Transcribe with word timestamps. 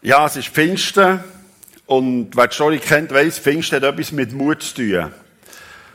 Ja, 0.00 0.26
es 0.26 0.36
ist 0.36 0.50
Pfingsten. 0.50 1.24
Und 1.86 2.36
wer 2.36 2.46
die 2.46 2.54
Story 2.54 2.78
kennt, 2.78 3.12
weiss, 3.12 3.40
Pfingsten 3.40 3.76
hat 3.76 3.82
etwas 3.82 4.12
mit 4.12 4.32
Mut 4.32 4.62
zu 4.62 4.74
tun. 4.76 5.12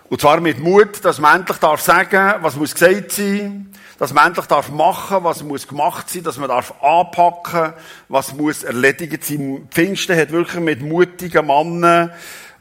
Und 0.10 0.20
zwar 0.20 0.42
mit 0.42 0.60
Mut, 0.60 1.06
dass 1.06 1.20
man 1.20 1.40
endlich 1.40 1.58
darf 1.60 1.80
sagen, 1.80 2.34
was 2.42 2.58
muss 2.58 2.74
gesagt 2.74 3.14
sein, 3.14 3.74
dass 4.00 4.12
man 4.12 4.28
endlich 4.28 4.46
darf 4.48 4.70
machen, 4.70 5.24
was 5.24 5.42
muss 5.42 5.70
gemacht 5.70 6.10
sein, 6.10 6.24
dass 6.24 6.38
man 6.38 6.50
darf 6.50 6.74
anpacken, 6.84 7.72
was 8.10 8.34
muss 8.34 8.64
erledigt 8.64 9.24
sein. 9.24 9.70
Pfingsten 9.72 10.18
hat 10.18 10.32
wirklich 10.32 10.62
mit 10.62 10.82
mutigen 10.82 11.48
Männern 11.48 12.12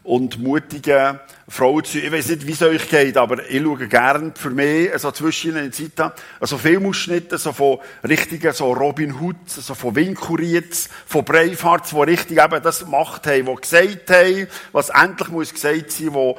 und 0.05 0.39
mutigen 0.41 1.21
Frauen 1.49 1.85
zu, 1.85 1.99
ich 1.99 2.11
weiß 2.11 2.29
nicht, 2.31 2.47
wie 2.47 2.53
es 2.53 2.63
euch 2.63 2.89
geht, 2.89 3.17
aber 3.17 3.49
ich 3.49 3.63
schaue 3.63 3.87
gern 3.87 4.35
für 4.35 4.51
mich 4.51 4.91
so 4.99 5.13
zwischen 5.13 5.57
in 5.57 5.73
Zeit 5.73 6.01
an, 6.01 6.13
also 6.41 6.59
Filmausschnitte, 6.59 7.39
so 7.39 7.53
von 7.53 7.79
richtigen, 8.03 8.53
so 8.53 8.73
Robin 8.73 9.21
Hood, 9.21 9.37
so 9.47 9.75
von 9.75 9.95
Winkurietz, 9.95 10.89
von 11.07 11.25
Breifarts, 11.25 11.91
die 11.91 12.01
richtig 12.01 12.43
eben 12.43 12.63
das 12.63 12.81
gemacht 12.81 13.27
haben, 13.27 13.47
die 13.47 13.55
gesagt 13.55 14.11
haben, 14.11 14.49
was 14.73 14.89
endlich 14.89 15.29
muss 15.29 15.53
gesagt 15.53 15.91
sein, 15.93 16.09
die 16.11 16.35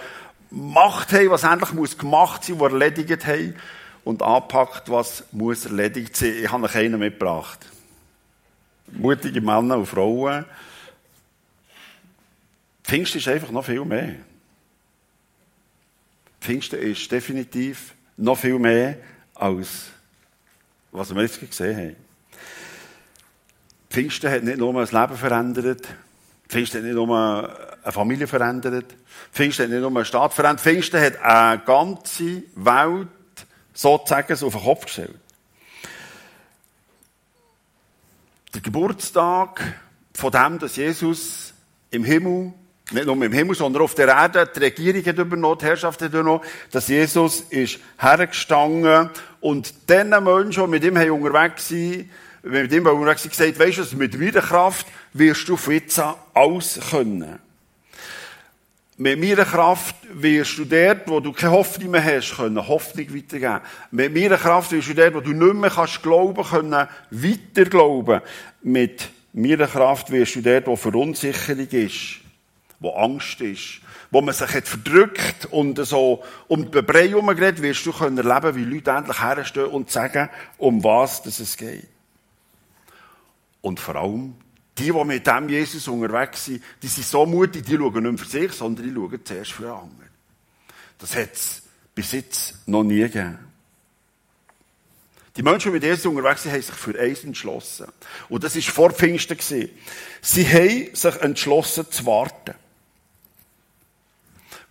gemacht 0.50 1.14
haben, 1.14 1.30
was 1.30 1.44
endlich 1.44 1.73
muss 1.73 1.98
gemacht 1.98 2.44
sein, 2.44 2.58
die 2.58 2.64
erledigt 2.64 3.26
haben 3.26 3.56
und 4.04 4.22
anpackt, 4.22 4.90
was 4.90 5.23
muss 5.32 5.66
erledigt 5.66 6.18
sein. 6.18 6.34
Ich 6.44 6.52
habe 6.52 6.64
noch 6.64 6.76
einen 6.76 7.00
mitgebracht. 7.00 7.59
Mutige 8.92 9.42
Männer 9.42 9.78
und 9.78 9.86
Frauen. 9.86 10.45
Pfingsten 12.84 13.20
ist 13.20 13.28
einfach 13.28 13.52
noch 13.52 13.66
viel 13.66 13.86
mehr. 13.86 14.16
Pfingsten 16.42 16.80
ist 16.80 17.12
definitiv 17.12 17.96
noch 18.18 18.38
viel 18.38 18.59
mehr 18.59 18.98
als 19.36 19.94
was 20.94 21.14
wir 21.14 21.23
jetzt 21.23 21.40
gesehen 21.40 21.76
haben. 21.76 21.96
Pfingsten 23.90 24.32
hat 24.32 24.44
nicht 24.44 24.58
nur 24.58 24.80
ein 24.80 24.88
Leben 24.88 25.18
verändert, 25.18 25.88
Pfingsten 26.48 26.80
hat 26.80 26.86
nicht 26.86 26.96
nur 26.96 27.78
eine 27.84 27.92
Familie 27.92 28.28
verändert, 28.28 28.95
Pfingsten 29.31 29.64
hat 29.64 29.72
nicht 29.72 29.81
nur 29.81 29.89
einen 29.89 30.06
Staat 30.06 30.34
verändert, 30.34 30.61
Pfingsten 30.61 31.02
hat 31.02 31.22
eine 31.22 31.61
ganze 31.64 32.44
Welt 32.56 33.08
sozusagen 33.73 34.36
so 34.36 34.48
auf 34.48 34.54
den 34.54 34.64
Kopf 34.64 34.86
gestellt. 34.86 35.20
Der 38.54 38.61
Geburtstag 38.61 39.81
von 40.14 40.31
dem, 40.31 40.59
dass 40.59 40.76
Jesus 40.76 41.54
im 41.89 42.04
Himmel, 42.04 42.54
nicht 42.92 43.06
nur 43.06 43.23
im 43.23 43.31
Himmel, 43.31 43.56
sondern 43.56 43.84
auf 43.84 43.95
der 43.95 44.09
Erde, 44.09 44.50
die 44.53 44.59
Regierung 44.59 45.06
hat 45.06 45.17
übernommen, 45.17 45.58
die 45.59 45.66
Herrschaft 45.66 46.02
hat 46.02 46.09
übernommen, 46.09 46.44
dass 46.72 46.88
Jesus 46.88 47.42
ist 47.50 47.80
hergestanden 47.98 49.09
und 49.39 49.89
den 49.89 50.09
Menschen, 50.09 50.64
die 50.64 50.70
mit 50.70 50.84
ihm 50.84 50.98
unterwegs 51.11 51.72
waren, 51.72 52.09
mit 52.44 52.72
ihm 52.73 52.86
unterwegs 52.86 53.23
waren, 53.23 53.30
gesagt, 53.30 53.59
weisst 53.59 53.94
du, 53.94 53.98
mit 53.98 54.20
meiner 54.20 54.42
Kraft 54.42 54.88
wirst 55.14 55.48
du 55.48 55.56
von 55.56 55.73
jetzt 55.73 56.02
alles 56.34 56.80
können. 56.89 57.39
Mit 58.98 59.20
meiner 59.20 59.45
Kraft 59.45 59.95
wirst 60.14 60.58
du 60.59 60.66
dort, 60.66 61.08
wo 61.08 61.20
du 61.20 61.31
keine 61.31 61.54
Hoffnung 61.54 61.92
mehr 61.92 62.04
hast, 62.04 62.36
können 62.36 62.67
Hoffnung 62.67 63.08
weitergeben. 63.16 63.61
Mit 63.89 64.14
meiner 64.14 64.38
Kraft 64.38 64.72
wirst 64.72 64.89
du 64.89 64.94
dort, 64.94 65.16
wo 65.16 65.20
du 65.20 65.31
nicht 65.31 65.56
mehr 65.56 65.72
kannst 65.72 66.04
glauben, 66.04 66.44
können 66.44 66.88
weiter 67.09 67.66
glauben. 67.66 68.22
Mit 68.61 69.09
meiner 69.34 69.67
Kraft 69.67 70.11
wirst 70.11 70.36
du 70.36 70.42
dort, 70.42 70.67
wo 70.67 70.76
Verunsicherung 70.76 71.67
ist, 71.70 72.23
wo 72.84 72.92
Angst 72.92 73.42
ist, 73.42 73.80
wo 74.12 74.22
man 74.22 74.34
sich 74.34 74.53
hat 74.53 74.67
verdrückt 74.67 75.45
und 75.45 75.84
so 75.86 76.23
um 76.48 76.70
die 76.70 76.81
Brei 76.81 77.08
herumgeredet, 77.08 77.62
wirst 77.62 77.86
du 77.86 77.94
können 77.94 78.17
erleben, 78.17 78.56
wie 78.56 78.66
Leute 78.66 78.92
endlich 78.92 79.22
herstehen 79.22 79.67
und 79.67 79.89
sagen, 79.89 80.30
um 80.58 80.84
was 80.84 81.26
es 81.26 81.58
geht. 81.58 81.88
Und 83.61 83.80
vor 83.80 83.95
allem, 83.95 84.36
die, 84.78 84.92
die 84.92 85.04
mit 85.06 85.26
dem 85.26 85.48
Jesus 85.48 85.88
unterwegs 85.88 86.45
sind, 86.45 86.61
die 86.81 86.88
sind 86.88 87.06
so 87.06 87.26
mutig, 87.26 87.66
die 87.66 87.78
schauen 87.78 88.04
nicht 88.04 88.20
für 88.20 88.30
sich, 88.30 88.52
sondern 88.52 88.86
die 88.86 88.94
schauen 88.94 89.20
zuerst 89.23 89.52
für 89.54 89.73
andere. 89.73 90.09
Das 91.00 91.16
hat 91.16 91.34
es 91.34 91.64
bis 91.95 92.11
jetzt 92.11 92.67
noch 92.67 92.83
nie 92.83 93.00
gegeben. 93.00 93.39
Die 95.38 95.42
Menschen, 95.42 95.71
die 95.71 95.76
mit 95.76 95.83
Jesus 95.83 96.05
unterwegs 96.05 96.44
sind, 96.44 96.52
haben 96.52 96.61
sich 96.61 96.76
für 96.76 97.00
eins 97.00 97.23
entschlossen. 97.23 97.88
Und 98.30 98.44
das 98.44 98.55
war 98.55 98.61
vor 98.61 98.92
Pfingsten. 98.92 99.38
Sie 100.21 100.48
haben 100.48 100.94
sich 100.94 101.15
entschlossen 101.21 101.89
zu 101.89 102.05
warten. 102.05 102.55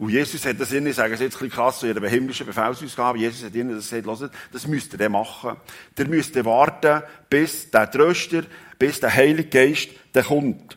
Und 0.03 0.09
Jesus 0.09 0.45
hat 0.47 0.59
das 0.59 0.73
ihnen, 0.73 0.89
ich 0.89 0.97
sage 0.97 1.15
es 1.15 1.21
jetzt 1.21 1.37
ein 1.37 1.47
bisschen 1.47 1.51
krass, 1.51 1.79
so 1.79 1.87
ihre 1.87 2.09
himmlischen 2.09 2.45
Befehlsausgabe, 2.45 3.21
Jesus 3.21 3.45
hat 3.45 3.55
ihnen 3.55 3.77
das 3.77 3.89
gesagt, 3.89 4.05
hört, 4.05 4.33
das 4.53 4.67
müsst 4.67 4.93
ihr 4.99 5.09
machen. 5.09 5.57
Ihr 5.97 6.09
müsst 6.09 6.45
warten, 6.45 7.05
bis 7.31 7.71
der 7.71 7.89
Tröster, 7.89 8.43
bis 8.81 8.99
der 8.99 9.15
Heilige 9.15 9.49
Geist 9.49 9.91
der 10.13 10.25
kommt. 10.25 10.77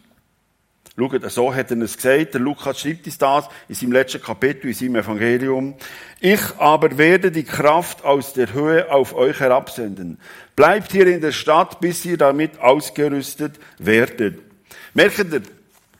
Schaut, 0.96 1.32
so 1.32 1.52
hat 1.52 1.72
er 1.72 1.82
es 1.82 1.96
gesagt. 1.98 2.36
Der 2.36 2.42
Lukas 2.42 2.80
schreibt 2.80 3.08
uns 3.08 3.18
das 3.18 3.50
in 3.68 3.74
seinem 3.74 3.94
letzten 3.94 4.22
Kapitel, 4.22 4.68
in 4.68 4.76
seinem 4.76 4.98
Evangelium. 4.98 5.74
Ich 6.20 6.42
aber 6.60 6.96
werde 7.00 7.32
die 7.32 7.46
Kraft 7.46 8.06
aus 8.06 8.34
der 8.34 8.54
Höhe 8.54 8.92
auf 8.92 9.16
euch 9.16 9.40
herabsenden. 9.40 10.20
Bleibt 10.56 10.92
hier 10.92 11.08
in 11.08 11.22
der 11.22 11.32
Stadt, 11.32 11.80
bis 11.80 12.06
ihr 12.06 12.18
damit 12.18 12.60
ausgerüstet 12.60 13.60
werdet. 13.80 14.38
Merkt 14.94 15.18
ihr, 15.18 15.42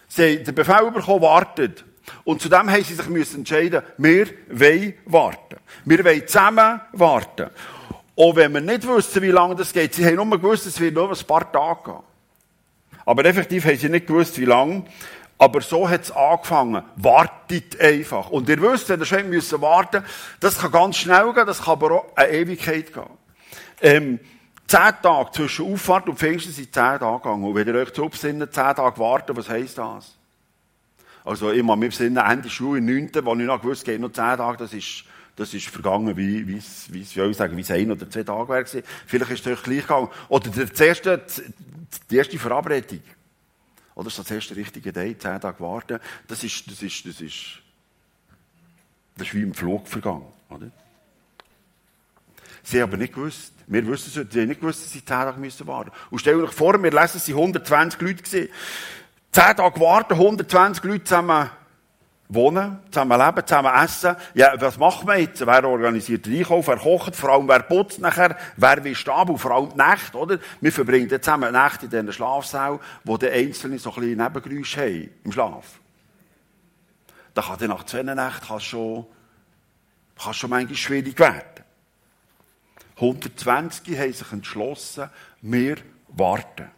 sie 0.08 0.38
haben 0.38 0.44
den 0.44 0.54
Befehl 0.54 0.92
bekommen, 0.92 1.24
wartet. 1.24 1.86
Und 2.24 2.42
zudem 2.42 2.70
haben 2.70 2.84
sie 2.84 2.94
sich 2.94 3.10
müssen 3.10 3.40
entscheiden, 3.40 3.82
wir 3.98 4.28
wollen 4.50 4.94
warten. 5.06 5.58
Wir 5.86 6.04
wollen 6.04 6.28
zusammen 6.28 6.82
warten. 6.94 7.50
Auch 8.18 8.36
wenn 8.36 8.54
wir 8.54 8.62
nicht 8.62 8.88
wussten, 8.88 9.22
wie 9.22 9.32
lange 9.32 9.56
das 9.56 9.74
geht. 9.74 9.94
Sie 9.94 10.06
haben 10.06 10.16
nur 10.16 10.40
gewusst, 10.40 10.66
es 10.66 10.80
wird 10.80 10.96
nur 10.96 11.10
ein 11.10 11.28
paar 11.28 11.52
Tage 11.52 11.84
gehen. 11.84 12.00
Aber 13.06 13.26
effektiv 13.26 13.66
haben 13.66 13.78
sie 13.78 13.90
nicht 13.90 14.08
gewusst, 14.08 14.40
wie 14.40 14.46
lange. 14.46 14.86
Aber 15.38 15.60
so 15.62 15.88
hat 15.88 16.04
es 16.04 16.12
angefangen. 16.12 16.84
Wartet 16.96 17.80
einfach. 17.80 18.30
Und 18.30 18.48
ihr 18.48 18.62
wisst, 18.62 18.88
wenn 18.90 19.02
ihr 19.02 19.06
schon 19.06 19.30
müssen 19.30 19.62
warten, 19.62 20.04
das 20.40 20.60
kann 20.60 20.72
ganz 20.72 20.96
schnell 20.98 21.34
gehen, 21.34 21.46
das 21.46 21.64
kann 21.64 21.74
aber 21.74 21.92
auch 21.92 22.06
eine 22.16 22.32
Ewigkeit 22.32 22.94
gehen. 22.94 23.04
Ähm, 23.82 24.20
zehn 24.66 24.94
Tage 25.02 25.32
zwischen 25.32 25.74
Auffahrt 25.74 26.08
und 26.08 26.18
Pfingsten 26.18 26.54
sind 26.54 26.74
zehn 26.74 27.00
Tage 27.00 27.18
gegangen. 27.18 27.44
Und 27.44 27.56
wenn 27.56 27.68
ihr 27.68 27.76
euch 27.76 27.92
zu 27.92 28.08
zehn 28.10 28.50
Tage 28.50 28.98
warten, 28.98 29.36
was 29.36 29.50
heisst 29.50 29.78
das? 29.78 30.16
Also 31.26 31.50
immer 31.50 31.76
mit 31.76 31.94
Sinne 31.94 32.22
Ende 32.22 32.50
Schule, 32.50 32.78
im 32.78 32.86
9., 32.86 33.10
wo 33.24 33.34
ich 33.34 33.46
noch 33.46 33.60
gewusst 33.60 33.84
geht 33.84 34.00
noch 34.00 34.12
10 34.12 34.38
Tage, 34.38 34.58
das 34.58 34.74
ist, 34.74 35.04
das 35.36 35.54
ist 35.56 35.68
vergangen 35.68 36.16
wie, 36.16 36.48
wie, 36.48 36.62
wie, 36.90 37.06
wie 37.16 37.22
ich 37.30 37.38
sagen, 37.38 37.58
wie 37.58 37.62
es 37.62 37.72
ein 37.72 37.92
oder 37.92 38.10
zwei 38.10 38.24
Tage 38.24 38.48
wäre. 38.48 38.84
Vielleicht 39.08 39.32
ist 39.32 39.46
es 39.46 39.52
euch 39.52 39.64
gleich 39.64 39.82
gegangen. 39.82 40.08
Oder 40.30 40.50
der 40.50 40.88
erste, 40.88 41.26
die 42.10 42.16
erste 42.16 42.38
Verabredung. 42.38 43.02
Oder 43.96 44.10
so 44.12 44.22
das 44.22 44.32
erste 44.32 44.56
richtige 44.56 44.94
Date, 44.94 45.22
10 45.22 45.42
Tage 45.42 45.60
warten. 45.60 46.00
Das 46.28 46.44
ist, 46.44 46.70
das 46.70 46.84
ist, 46.84 47.06
das 47.06 47.20
ist, 47.20 47.60
das 49.18 49.28
ist 49.28 49.34
wie 49.34 49.42
im 49.42 49.54
Flug 49.54 49.88
vergangen, 49.88 50.28
oder? 50.50 50.70
Sie 52.62 52.82
haben 52.82 52.90
aber 52.90 52.98
nicht 52.98 53.14
gewusst. 53.14 53.52
Wir 53.68 53.86
wissen 53.88 54.08
es, 54.08 54.32
sie 54.34 54.42
haben 54.42 54.48
nicht 54.48 54.60
gewusst, 54.60 54.84
dass 54.84 54.92
sie 54.92 55.04
10 55.04 55.08
Tage 55.08 55.40
müssen 55.40 55.66
warten. 55.66 55.92
Und 56.12 56.20
stell 56.20 56.36
euch 56.36 56.52
vor, 56.52 56.82
wir 56.82 56.92
lesen, 56.92 57.18
es 57.18 57.28
waren 57.30 57.38
120 57.38 58.02
Leute 58.02 58.24
gewesen. 58.24 58.50
Zehn 59.36 59.54
Tage 59.54 59.82
warten, 59.82 60.14
120 60.14 60.82
Leute 60.86 61.04
zusammen 61.04 61.50
wohnen, 62.30 62.80
zusammen 62.90 63.20
leben, 63.20 63.46
zusammen 63.46 63.84
essen. 63.84 64.16
Ja, 64.34 64.54
was 64.62 64.78
macht 64.78 65.04
man 65.06 65.20
jetzt? 65.20 65.46
Wer 65.46 65.68
organisiert 65.68 66.26
den 66.26 66.38
Einkauf, 66.38 66.70
wer 66.70 66.78
kocht, 66.78 67.18
vor 67.18 67.32
allem 67.32 67.46
wer 67.50 67.64
putzt 67.64 68.00
nachher, 68.00 68.38
wer 68.56 68.82
will 68.82 68.96
stehen, 68.96 69.28
und 69.28 69.38
vor 69.38 69.52
allem 69.52 69.72
die 69.72 69.76
Nacht, 69.76 70.16
oder? 70.16 70.40
Wir 70.62 70.72
verbringen 70.72 71.10
dann 71.10 71.22
zusammen 71.22 71.50
die 71.50 71.52
Nacht 71.52 71.84
in 71.84 71.90
diesen 71.90 72.14
Schlafsälen, 72.14 72.80
wo 73.04 73.18
die 73.18 73.28
Einzelnen 73.28 73.78
so 73.78 73.90
ein 73.90 73.96
bisschen 73.96 74.24
Nebengeräusche 74.24 74.80
haben, 74.80 75.10
im 75.26 75.32
Schlaf. 75.34 75.82
Da 77.34 77.42
kann 77.42 77.58
dann 77.60 77.70
nach 77.72 77.84
zwei 77.84 78.04
Nächten 78.04 78.60
schon, 78.62 79.06
kann 80.18 80.34
schon 80.34 80.50
manchmal 80.50 80.78
schwierig 80.78 81.20
werden. 81.20 81.66
120 82.96 84.00
haben 84.00 84.14
sich 84.14 84.32
entschlossen, 84.32 85.10
wir 85.42 85.76
warten. 86.08 86.72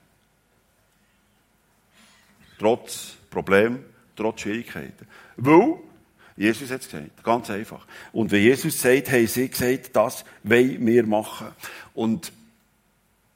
Trotz 2.60 3.18
Problem, 3.30 3.84
trotz 4.16 4.42
Schwierigkeiten. 4.42 5.08
Weil, 5.36 5.76
Jesus 6.36 6.70
hat 6.72 6.82
es 6.82 6.90
gesagt, 6.90 7.24
ganz 7.24 7.50
einfach. 7.50 7.86
Und 8.12 8.32
wenn 8.32 8.42
Jesus 8.42 8.82
sagt, 8.82 9.12
haben 9.12 9.28
sie 9.28 9.50
gesagt, 9.50 9.96
das 9.96 10.24
wollen 10.44 10.86
wir 10.86 11.06
machen. 11.06 11.48
Und 11.94 12.32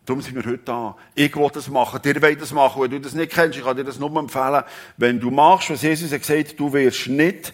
darum 0.06 0.22
sind 0.22 0.36
wir 0.36 0.46
heute 0.46 0.64
da. 0.66 0.96
Ich 1.16 1.36
will 1.36 1.50
das 1.52 1.68
machen, 1.68 2.02
dir 2.02 2.22
will 2.22 2.36
das 2.36 2.52
machen. 2.52 2.82
Wenn 2.82 2.92
du 2.92 3.00
das 3.00 3.14
nicht 3.14 3.32
kennst, 3.32 3.58
ich 3.58 3.64
kann 3.64 3.76
dir 3.76 3.84
das 3.84 4.00
nur 4.00 4.16
empfehlen. 4.18 4.64
Wenn 4.98 5.20
du 5.20 5.32
machst, 5.32 5.70
was 5.70 5.82
Jesus 5.82 6.12
hat 6.12 6.22
gesagt, 6.22 6.60
du 6.60 6.72
wirst 6.74 7.08
nicht 7.08 7.54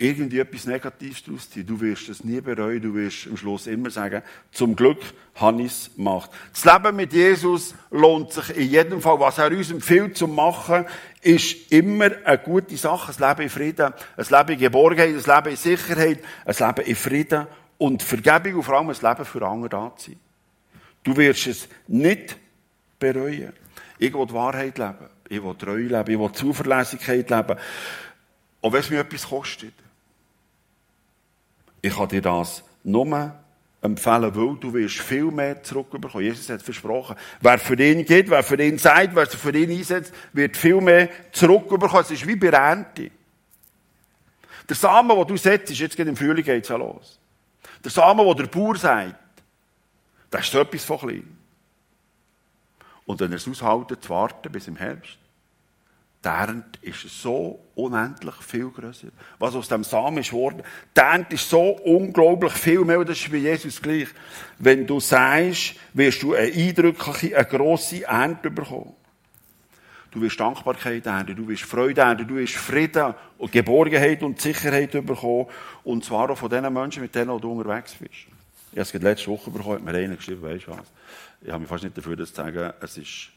irgendwie 0.00 0.38
etwas 0.38 0.64
Negatives 0.64 1.22
daraus 1.22 1.50
ziehen. 1.50 1.66
Du 1.66 1.78
wirst 1.78 2.08
es 2.08 2.24
nie 2.24 2.40
bereuen. 2.40 2.80
Du 2.80 2.94
wirst 2.94 3.26
am 3.26 3.36
Schluss 3.36 3.66
immer 3.66 3.90
sagen, 3.90 4.22
zum 4.50 4.74
Glück 4.74 5.02
habe 5.34 5.60
ich 5.60 5.72
es 5.72 5.90
gemacht. 5.94 6.30
Das 6.52 6.64
Leben 6.64 6.96
mit 6.96 7.12
Jesus 7.12 7.74
lohnt 7.90 8.32
sich 8.32 8.56
in 8.56 8.70
jedem 8.70 9.02
Fall. 9.02 9.20
Was 9.20 9.36
er 9.36 9.50
uns 9.50 9.70
empfiehlt 9.70 10.16
zu 10.16 10.26
machen, 10.26 10.86
ist 11.20 11.70
immer 11.70 12.10
eine 12.24 12.38
gute 12.38 12.78
Sache. 12.78 13.12
Ein 13.12 13.28
Leben 13.28 13.42
in 13.42 13.50
Frieden, 13.50 13.92
ein 14.16 14.26
Leben 14.30 14.52
in 14.52 14.58
Geborgenheit, 14.58 15.08
ein 15.08 15.36
Leben 15.36 15.50
in 15.50 15.56
Sicherheit, 15.56 16.18
ein 16.46 16.54
Leben 16.58 16.88
in 16.88 16.96
Frieden 16.96 17.46
und 17.76 18.02
Vergebung 18.02 18.54
und 18.54 18.62
vor 18.62 18.78
allem 18.78 18.88
ein 18.88 18.96
Leben 19.00 19.24
für 19.26 19.46
andere 19.46 19.68
da 19.68 19.92
zu 19.96 20.12
sein. 20.12 20.20
Du 21.02 21.14
wirst 21.14 21.46
es 21.46 21.68
nicht 21.88 22.38
bereuen. 22.98 23.52
Ich 23.98 24.14
will 24.14 24.32
Wahrheit 24.32 24.78
leben. 24.78 25.10
Ich 25.28 25.42
will 25.42 25.54
treu 25.56 25.76
leben. 25.76 26.10
Ich 26.10 26.18
will 26.18 26.32
Zuverlässigkeit 26.32 27.28
leben. 27.28 27.58
Auch 28.62 28.72
wenn 28.72 28.80
es 28.80 28.88
mir 28.88 29.00
etwas 29.00 29.28
kostet. 29.28 29.74
Ich 31.82 31.96
kann 31.96 32.08
dir 32.08 32.22
das 32.22 32.62
nur 32.84 33.34
empfehlen, 33.82 34.34
weil 34.34 34.56
du 34.56 34.74
wirst 34.74 34.98
viel 34.98 35.30
mehr 35.30 35.62
zurückbekommen. 35.62 36.24
Jesus 36.24 36.48
hat 36.50 36.62
versprochen, 36.62 37.16
wer 37.40 37.58
für 37.58 37.80
ihn 37.80 38.04
geht, 38.04 38.28
wer 38.28 38.42
für 38.42 38.62
ihn 38.62 38.78
sagt, 38.78 39.14
wer 39.14 39.26
sich 39.26 39.40
für 39.40 39.56
ihn 39.56 39.70
einsetzt, 39.70 40.12
wird 40.32 40.56
viel 40.56 40.80
mehr 40.80 41.08
zurückbekommen. 41.32 42.02
Es 42.02 42.10
ist 42.10 42.26
wie 42.26 42.36
bei 42.36 42.48
Ernte. 42.48 43.10
Der 44.68 44.76
Samen, 44.76 45.16
den 45.16 45.26
du 45.26 45.36
setzt, 45.36 45.72
jetzt 45.72 45.96
geht 45.96 46.06
im 46.06 46.16
Frühling 46.16 46.44
geht's 46.44 46.68
ja 46.68 46.76
los. 46.76 47.18
Der 47.82 47.90
Samen, 47.90 48.26
den 48.26 48.36
der 48.36 48.46
Bauer 48.46 48.76
sagt, 48.76 49.14
das 50.30 50.42
ist 50.42 50.52
so 50.52 50.60
etwas 50.60 50.84
von 50.84 50.98
klein. 50.98 51.36
Und 53.06 53.18
wenn 53.18 53.32
er 53.32 53.36
es 53.36 53.48
aushalten, 53.48 54.00
zu 54.00 54.10
warten 54.10 54.52
bis 54.52 54.68
im 54.68 54.76
Herbst, 54.76 55.18
die 56.22 56.28
Ernte 56.28 56.78
ist 56.82 57.08
so 57.22 57.64
unendlich 57.74 58.34
viel 58.36 58.68
größer. 58.68 59.08
Was 59.38 59.54
aus 59.54 59.68
dem 59.68 59.84
Samen 59.84 60.18
ist 60.18 60.30
geworden, 60.30 60.62
die 60.94 61.00
Ernte 61.00 61.34
ist 61.34 61.48
so 61.48 61.70
unglaublich 61.84 62.52
viel 62.52 62.84
mehr, 62.84 63.02
das 63.04 63.18
ist 63.18 63.30
bei 63.30 63.38
Jesus 63.38 63.80
gleich. 63.80 64.08
Wenn 64.58 64.86
du 64.86 65.00
sagst, 65.00 65.76
wirst 65.94 66.22
du 66.22 66.34
eine 66.34 66.52
eindrückliche, 66.52 67.36
eine 67.36 67.46
grosse 67.46 68.04
Ernte 68.04 68.50
bekommen. 68.50 68.94
Du 70.10 70.20
wirst 70.20 70.40
Dankbarkeit 70.40 71.06
ernten, 71.06 71.36
du 71.36 71.48
wirst 71.48 71.62
Freude 71.62 72.00
ernten, 72.00 72.26
du 72.26 72.34
wirst 72.34 72.56
Frieden 72.56 73.14
und 73.38 73.52
Geborgenheit 73.52 74.22
und 74.22 74.40
Sicherheit 74.40 74.90
bekommen. 74.90 75.46
Und 75.84 76.04
zwar 76.04 76.28
auch 76.28 76.36
von 76.36 76.50
den 76.50 76.70
Menschen, 76.72 77.02
mit 77.02 77.14
denen 77.14 77.40
du 77.40 77.52
unterwegs 77.52 77.94
bist. 77.94 78.26
Ich 78.72 78.78
habe 78.78 78.82
es 78.82 78.92
letzte 78.92 79.28
Woche 79.28 79.50
bekommen, 79.50 79.76
hat 79.76 79.84
mir 79.84 79.94
einer 79.94 80.16
geschrieben, 80.16 80.42
weißt 80.42 80.66
du 80.66 80.72
was? 80.72 80.80
Ich 81.40 81.48
habe 81.48 81.60
mich 81.60 81.68
fast 81.68 81.84
nicht 81.84 81.96
dafür, 81.96 82.16
das 82.16 82.30
zu 82.30 82.36
sagen, 82.36 82.72
es 82.80 82.98
ist 82.98 83.28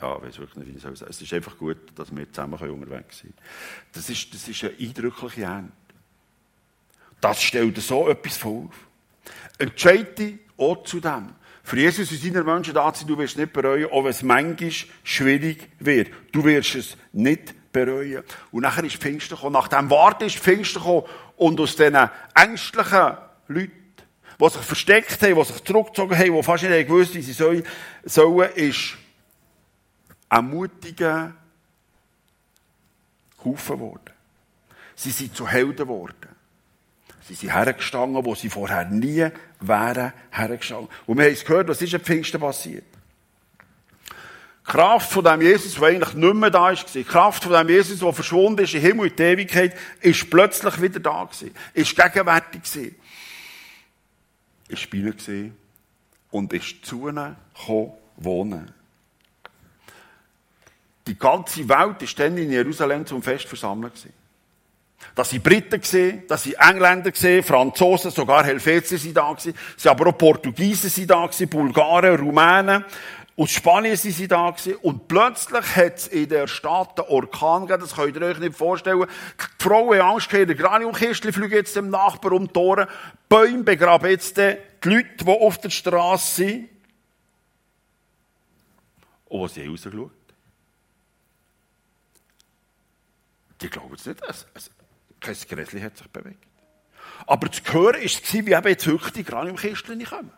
Ja, 0.00 0.16
ich 0.16 0.22
weiß 0.22 0.38
wirklich 0.38 0.56
nicht, 0.56 0.68
wie 0.68 0.76
ich 0.76 0.82
soll 0.82 0.96
sagen. 0.96 1.10
Es 1.10 1.20
ist 1.20 1.32
einfach 1.32 1.56
gut, 1.56 1.76
dass 1.96 2.14
wir 2.14 2.30
zusammen 2.32 2.54
unterwegs 2.54 3.18
sind. 3.18 3.34
Das 3.92 4.08
ist, 4.08 4.32
das 4.32 4.46
ist 4.48 4.62
eine 4.62 4.74
eindrückliche 4.78 5.42
Ende. 5.42 5.72
Das 7.20 7.42
stellt 7.42 7.76
so 7.78 8.08
etwas 8.08 8.36
vor. 8.36 8.70
Entscheide 9.58 10.38
auch 10.56 10.84
zu 10.84 11.00
dem. 11.00 11.34
Für 11.64 11.76
Jesus 11.76 12.12
in 12.12 12.18
seiner 12.18 12.44
Menschen 12.44 12.74
da 12.74 12.92
zu 12.94 13.00
sein, 13.00 13.08
du 13.08 13.18
wirst 13.18 13.32
es 13.32 13.38
nicht 13.38 13.52
bereuen, 13.52 13.90
auch 13.90 14.04
wenn 14.04 14.10
es 14.10 14.22
manchmal 14.22 14.70
schwierig 15.02 15.68
wird. 15.80 16.10
Du 16.30 16.44
wirst 16.44 16.76
es 16.76 16.96
nicht 17.12 17.72
bereuen. 17.72 18.22
Und 18.52 18.62
nachher 18.62 18.84
ist 18.84 18.96
Pfingsten 18.96 19.34
gekommen. 19.34 19.54
Nach 19.54 19.68
dem 19.68 19.90
Warten 19.90 20.24
ist 20.26 20.38
Pfingsten 20.38 20.78
gekommen. 20.78 21.06
Und 21.36 21.60
aus 21.60 21.74
diesen 21.74 22.08
ängstlichen 22.34 23.16
Leuten, 23.48 23.72
die 24.40 24.48
sich 24.48 24.62
versteckt 24.62 25.20
haben, 25.22 25.34
die 25.34 25.44
sich 25.44 25.64
zurückgezogen 25.64 26.16
haben, 26.16 26.34
die 26.36 26.42
fast 26.44 26.62
nicht 26.62 26.86
gewusst 26.86 27.14
wie 27.16 27.22
sie 27.22 27.32
sollen 27.32 28.48
ist 28.54 28.96
ein 30.28 30.48
mutiger 30.48 31.34
Haufen 33.44 33.76
geworden. 33.76 34.10
Sie 34.94 35.10
sind 35.10 35.34
zu 35.34 35.46
Helden 35.46 35.76
geworden. 35.76 36.28
Sie 37.22 37.34
sind 37.34 37.52
hergestanden, 37.52 38.24
wo 38.24 38.34
sie 38.34 38.48
vorher 38.48 38.86
nie 38.86 39.28
wären 39.60 40.12
hergestanden. 40.30 40.88
Und 41.06 41.18
wir 41.18 41.26
haben 41.26 41.32
es 41.32 41.44
gehört, 41.44 41.68
was 41.68 41.82
ist 41.82 41.94
am 41.94 42.00
Pfingsten 42.00 42.40
passiert? 42.40 42.84
Die 44.66 44.72
Kraft 44.72 45.10
von 45.12 45.24
dem 45.24 45.40
Jesus, 45.40 45.74
der 45.74 45.88
eigentlich 45.88 46.14
nicht 46.14 46.34
mehr 46.34 46.50
da 46.50 46.70
ist, 46.70 46.94
die 46.94 47.04
Kraft 47.04 47.44
von 47.44 47.52
dem 47.52 47.68
Jesus, 47.68 48.00
der 48.00 48.12
verschwunden 48.12 48.64
ist 48.64 48.74
in 48.74 48.80
Himmel 48.80 49.10
und 49.10 49.18
die 49.18 49.22
Ewigkeit, 49.22 49.76
ist 50.00 50.28
plötzlich 50.30 50.80
wieder 50.80 51.00
da 51.00 51.24
gewesen. 51.24 51.54
Ist 51.74 51.96
gegenwärtig 51.96 52.62
gewesen. 52.62 52.96
Ist 54.68 54.90
bei 54.90 54.98
ihnen 54.98 55.16
gewesen 55.16 55.56
und 56.30 56.52
ist 56.52 56.84
zu 56.84 57.08
ihnen 57.08 57.36
gekommen, 57.54 57.92
wohnen. 58.16 58.77
Die 61.08 61.18
ganze 61.18 61.66
Welt 61.66 62.02
ist 62.02 62.18
dann 62.18 62.36
in 62.36 62.52
Jerusalem 62.52 63.06
zum 63.06 63.22
Fest 63.22 63.48
versammelt 63.48 63.94
gewesen. 63.94 64.12
Das 65.14 65.30
sind 65.30 65.42
Briten 65.42 65.80
gesehen, 65.80 66.24
das 66.28 66.42
sind 66.42 66.56
Engländer 66.58 67.12
Franzosen, 67.42 68.10
sogar 68.10 68.44
Helvetier 68.44 68.98
sind 68.98 69.16
da 69.16 69.32
gewesen, 69.32 69.54
sie 69.76 69.88
aber 69.88 70.08
auch 70.08 70.18
Portugiesen 70.18 70.90
sind 70.90 71.08
da 71.08 71.24
gewesen, 71.24 71.48
Bulgaren, 71.48 72.20
Rumänen, 72.20 72.84
aus 73.34 73.50
Spanien 73.50 73.96
sind 73.96 74.16
sie 74.16 74.28
da 74.28 74.50
gewesen. 74.50 74.74
Und 74.82 75.08
plötzlich 75.08 75.76
hat 75.76 75.96
es 75.96 76.08
in 76.08 76.28
der 76.28 76.46
Stadt 76.46 77.00
einen 77.00 77.08
Orkan 77.08 77.62
gegeben, 77.62 77.80
das 77.80 77.94
könnt 77.94 78.16
ihr 78.16 78.22
euch 78.22 78.38
nicht 78.38 78.56
vorstellen. 78.56 79.06
Die 79.08 79.62
Frauen 79.62 79.98
haben 79.98 80.10
Angst 80.10 80.30
der 80.30 80.46
Graniumkistchen 80.46 81.32
fliegen 81.32 81.54
jetzt 81.54 81.74
dem 81.74 81.88
Nachbar 81.88 82.32
um 82.32 82.52
die 82.52 82.58
Ohren, 82.58 82.86
Bäume 83.30 83.62
begraben 83.62 84.10
jetzt 84.10 84.36
die 84.36 84.56
Leute, 84.82 85.24
die 85.24 85.26
auf 85.26 85.56
der 85.58 85.70
Straße 85.70 86.34
sind. 86.34 86.68
Und 89.26 89.42
was 89.42 89.54
sie 89.54 89.66
rausgeschaut 89.66 90.17
Die 93.60 93.68
glauben 93.68 93.94
es 93.94 94.06
nicht. 94.06 94.22
Es, 94.28 94.46
es, 94.54 94.70
kein 95.20 95.34
Gräschen 95.34 95.82
hat 95.82 95.96
sich 95.96 96.08
bewegt. 96.08 96.46
Aber 97.26 97.50
zu 97.50 97.62
hören 97.72 97.96
war 97.96 98.46
wie 98.46 98.52
eben 98.52 98.68
jetzt 98.68 98.86
wirklich 98.86 99.12
die 99.12 99.24
Graniumkisten 99.24 100.04
kommen. 100.04 100.32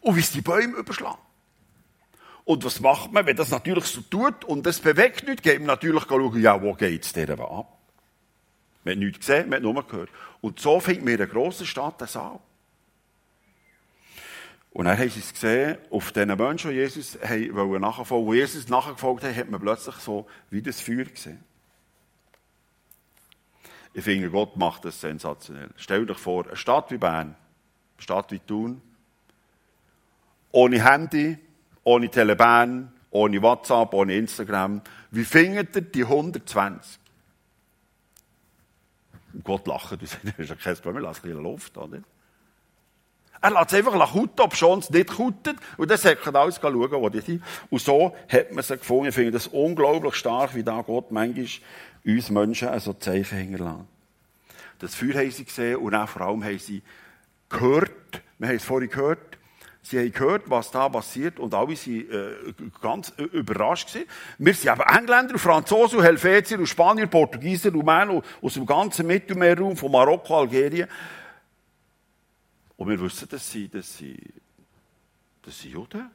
Und 0.00 0.16
wie 0.16 0.20
es 0.20 0.32
die 0.32 0.40
Bäume 0.40 0.78
überschlagen. 0.78 1.18
Und 2.44 2.64
was 2.64 2.80
macht 2.80 3.12
man, 3.12 3.26
wenn 3.26 3.36
das 3.36 3.50
natürlich 3.50 3.84
so 3.84 4.00
tut 4.00 4.44
und 4.44 4.66
es 4.66 4.80
bewegt 4.80 5.26
nicht, 5.26 5.42
geht 5.42 5.58
man 5.58 5.66
natürlich 5.66 6.04
schauen, 6.04 6.40
ja, 6.40 6.62
wo 6.62 6.72
geht 6.72 7.04
es 7.04 7.12
denn 7.12 7.30
ab? 7.30 7.78
Man 8.84 8.94
hat 8.94 8.98
nichts 8.98 9.18
gesehen, 9.18 9.50
man 9.50 9.56
hat 9.56 9.62
nur 9.62 9.86
gehört. 9.86 10.08
Und 10.40 10.58
so 10.58 10.80
findet 10.80 11.04
man 11.04 11.14
in 11.14 11.20
einer 11.20 11.30
grossen 11.30 11.66
Stadt 11.66 12.00
einen 12.00 12.08
Saal. 12.08 12.40
Und 14.78 14.84
dann 14.84 14.96
haben 14.96 15.10
sie 15.10 15.18
es 15.18 15.32
gesehen, 15.32 15.76
auf 15.90 16.12
diesen 16.12 16.36
Menschen, 16.36 16.70
die 16.70 16.76
Jesus 16.76 17.14
nachfolgen 17.20 17.82
wollten, 17.82 18.26
wo 18.26 18.32
Jesus 18.32 18.68
nachgefolgt 18.68 19.24
hat, 19.24 19.34
hat 19.34 19.50
man 19.50 19.60
plötzlich 19.60 19.96
so 19.96 20.28
wie 20.50 20.62
das 20.62 20.80
Feuer 20.80 21.02
gesehen. 21.02 21.42
Ich 23.92 24.04
finde, 24.04 24.30
Gott 24.30 24.56
macht 24.56 24.84
das 24.84 25.00
sensationell. 25.00 25.70
Stell 25.74 26.06
dir 26.06 26.14
vor, 26.14 26.46
eine 26.46 26.54
Stadt 26.54 26.92
wie 26.92 26.96
Bern, 26.96 27.34
eine 27.34 27.36
Stadt 27.98 28.30
wie 28.30 28.38
Thun, 28.38 28.80
ohne 30.52 30.88
Handy, 30.88 31.36
ohne 31.82 32.08
Telebahn, 32.08 32.92
ohne 33.10 33.42
WhatsApp, 33.42 33.92
ohne 33.94 34.14
Instagram. 34.14 34.80
Wie 35.10 35.24
findet 35.24 35.74
ihr 35.74 35.82
die 35.82 36.04
120? 36.04 37.00
Und 39.32 39.42
Gott 39.42 39.66
lacht, 39.66 40.00
du 40.00 40.06
sagst, 40.06 40.20
das 40.24 40.38
ist 40.38 40.50
ja 40.50 40.54
kein 40.54 40.76
Problem, 40.76 41.02
lass 41.02 41.18
ein 41.18 41.22
bisschen 41.22 41.42
Luft, 41.42 41.76
oder? 41.76 41.98
Er 43.40 43.50
lässt 43.50 43.72
es 43.72 43.74
einfach 43.74 44.12
kutten, 44.12 44.40
ob 44.40 44.56
schon 44.56 44.80
es 44.80 44.90
nicht 44.90 45.10
kuttet. 45.10 45.56
Und 45.76 45.90
dann 45.90 45.98
er 46.02 46.34
alles 46.34 46.56
schauen, 46.56 46.90
wo 46.90 47.08
die 47.08 47.20
sind. 47.20 47.42
Und 47.70 47.80
so 47.80 48.14
hat 48.28 48.52
man 48.52 48.64
sie 48.64 48.76
gefunden. 48.76 49.08
Ich 49.08 49.14
finde 49.14 49.32
das 49.32 49.46
unglaublich 49.46 50.14
stark, 50.14 50.54
wie 50.54 50.62
da 50.62 50.82
Gott 50.82 51.10
manchmal 51.10 51.46
uns 52.04 52.30
Menschen 52.30 52.80
so 52.80 52.92
Zeichen 52.94 53.38
hinterlässt. 53.38 53.84
Das 54.78 54.94
Feuer 54.94 55.14
haben 55.14 55.30
sie 55.30 55.44
gesehen 55.44 55.76
und 55.76 55.94
auch 55.94 56.08
vor 56.08 56.22
allem 56.22 56.44
haben 56.44 56.58
sie 56.58 56.82
gehört, 57.48 58.22
wir 58.38 58.48
haben 58.48 58.56
es 58.56 58.64
vorhin 58.64 58.90
gehört, 58.90 59.38
Sie 59.88 59.98
haben 59.98 60.12
gehört, 60.12 60.50
was 60.50 60.70
da 60.70 60.86
passiert 60.88 61.38
und 61.38 61.54
alle 61.54 61.68
waren 61.68 62.10
äh, 62.10 62.52
ganz 62.82 63.10
äh, 63.16 63.22
überrascht 63.22 63.88
gewesen. 63.88 64.08
Wir 64.36 64.52
sind 64.52 64.72
eben 64.72 64.82
Engländer, 64.82 65.38
Franzosen, 65.38 66.02
Helvetier, 66.02 66.66
Spanier, 66.66 67.06
Portugiesen, 67.06 67.72
Rumänen 67.72 68.20
aus 68.42 68.54
dem 68.54 68.66
ganzen 68.66 69.06
Mittelmeerraum, 69.06 69.78
von 69.78 69.90
Marokko, 69.90 70.40
Algerien. 70.40 70.88
Und 72.78 72.88
wir 72.88 73.00
wissen, 73.00 73.28
dass 73.28 73.50
sie, 73.50 73.68
dass 73.68 73.98
sie, 73.98 74.16
dass 75.42 75.58
sie 75.58 75.70
Juden, 75.70 76.08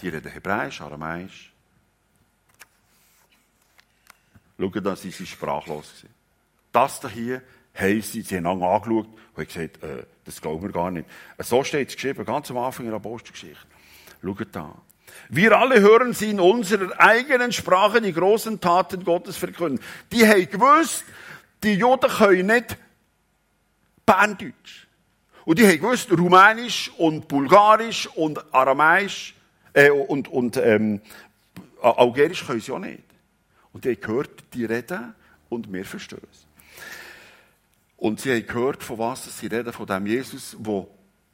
die 0.00 0.08
reden 0.08 0.30
Hebräisch, 0.30 0.82
Aramäisch. 0.82 1.50
Schauen, 4.58 4.96
sind 4.96 5.14
sie 5.14 5.26
sprachlos 5.26 5.88
gewesen. 5.88 6.14
Das 6.72 7.00
hier 7.10 7.42
haben 7.74 8.02
sie, 8.02 8.22
haben 8.22 8.44
lange 8.44 8.66
angeschaut 8.66 9.08
und 9.34 9.48
gesagt, 9.48 9.82
äh, 9.82 10.04
das 10.26 10.40
glauben 10.42 10.62
wir 10.62 10.72
gar 10.72 10.90
nicht. 10.90 11.08
So 11.38 11.64
steht 11.64 11.88
es 11.88 11.94
geschrieben, 11.94 12.26
ganz 12.26 12.50
am 12.50 12.58
Anfang 12.58 12.84
in 12.84 12.90
der 12.90 13.00
Apostelgeschichte. 13.00 13.66
Schaut 14.22 14.48
da. 14.52 14.76
Wir 15.30 15.56
alle 15.56 15.80
hören 15.80 16.12
sie 16.12 16.30
in 16.30 16.40
unserer 16.40 17.00
eigenen 17.00 17.50
Sprache 17.52 18.02
die 18.02 18.12
großen 18.12 18.60
Taten 18.60 19.04
Gottes 19.04 19.38
verkünden. 19.38 19.82
Die 20.12 20.26
haben 20.26 20.50
gewusst, 20.50 21.04
die 21.62 21.74
Juden 21.74 22.10
können 22.10 22.46
nicht 22.46 22.76
Berndeutsch. 24.04 24.89
Und 25.50 25.58
die 25.58 25.66
haben 25.66 25.80
gewusst, 25.80 26.12
Rumänisch 26.12 26.92
und 26.96 27.26
Bulgarisch 27.26 28.06
und 28.14 28.38
Aramäisch 28.54 29.34
äh, 29.72 29.90
und, 29.90 30.28
und 30.28 30.56
ähm, 30.56 31.00
Algerisch 31.82 32.46
können 32.46 32.60
sie 32.60 32.70
auch 32.70 32.78
nicht. 32.78 33.02
Und 33.72 33.84
die 33.84 33.88
haben 33.88 34.00
gehört, 34.00 34.44
die 34.54 34.64
reden 34.64 35.12
und 35.48 35.72
wir 35.72 35.84
verstehen 35.84 36.20
es. 36.30 36.46
Und 37.96 38.20
sie 38.20 38.30
haben 38.32 38.46
gehört, 38.46 38.84
von 38.84 38.98
was 38.98 39.40
sie 39.40 39.48
reden, 39.48 39.72
von 39.72 39.86
dem 39.86 40.06
Jesus, 40.06 40.56
der 40.56 40.86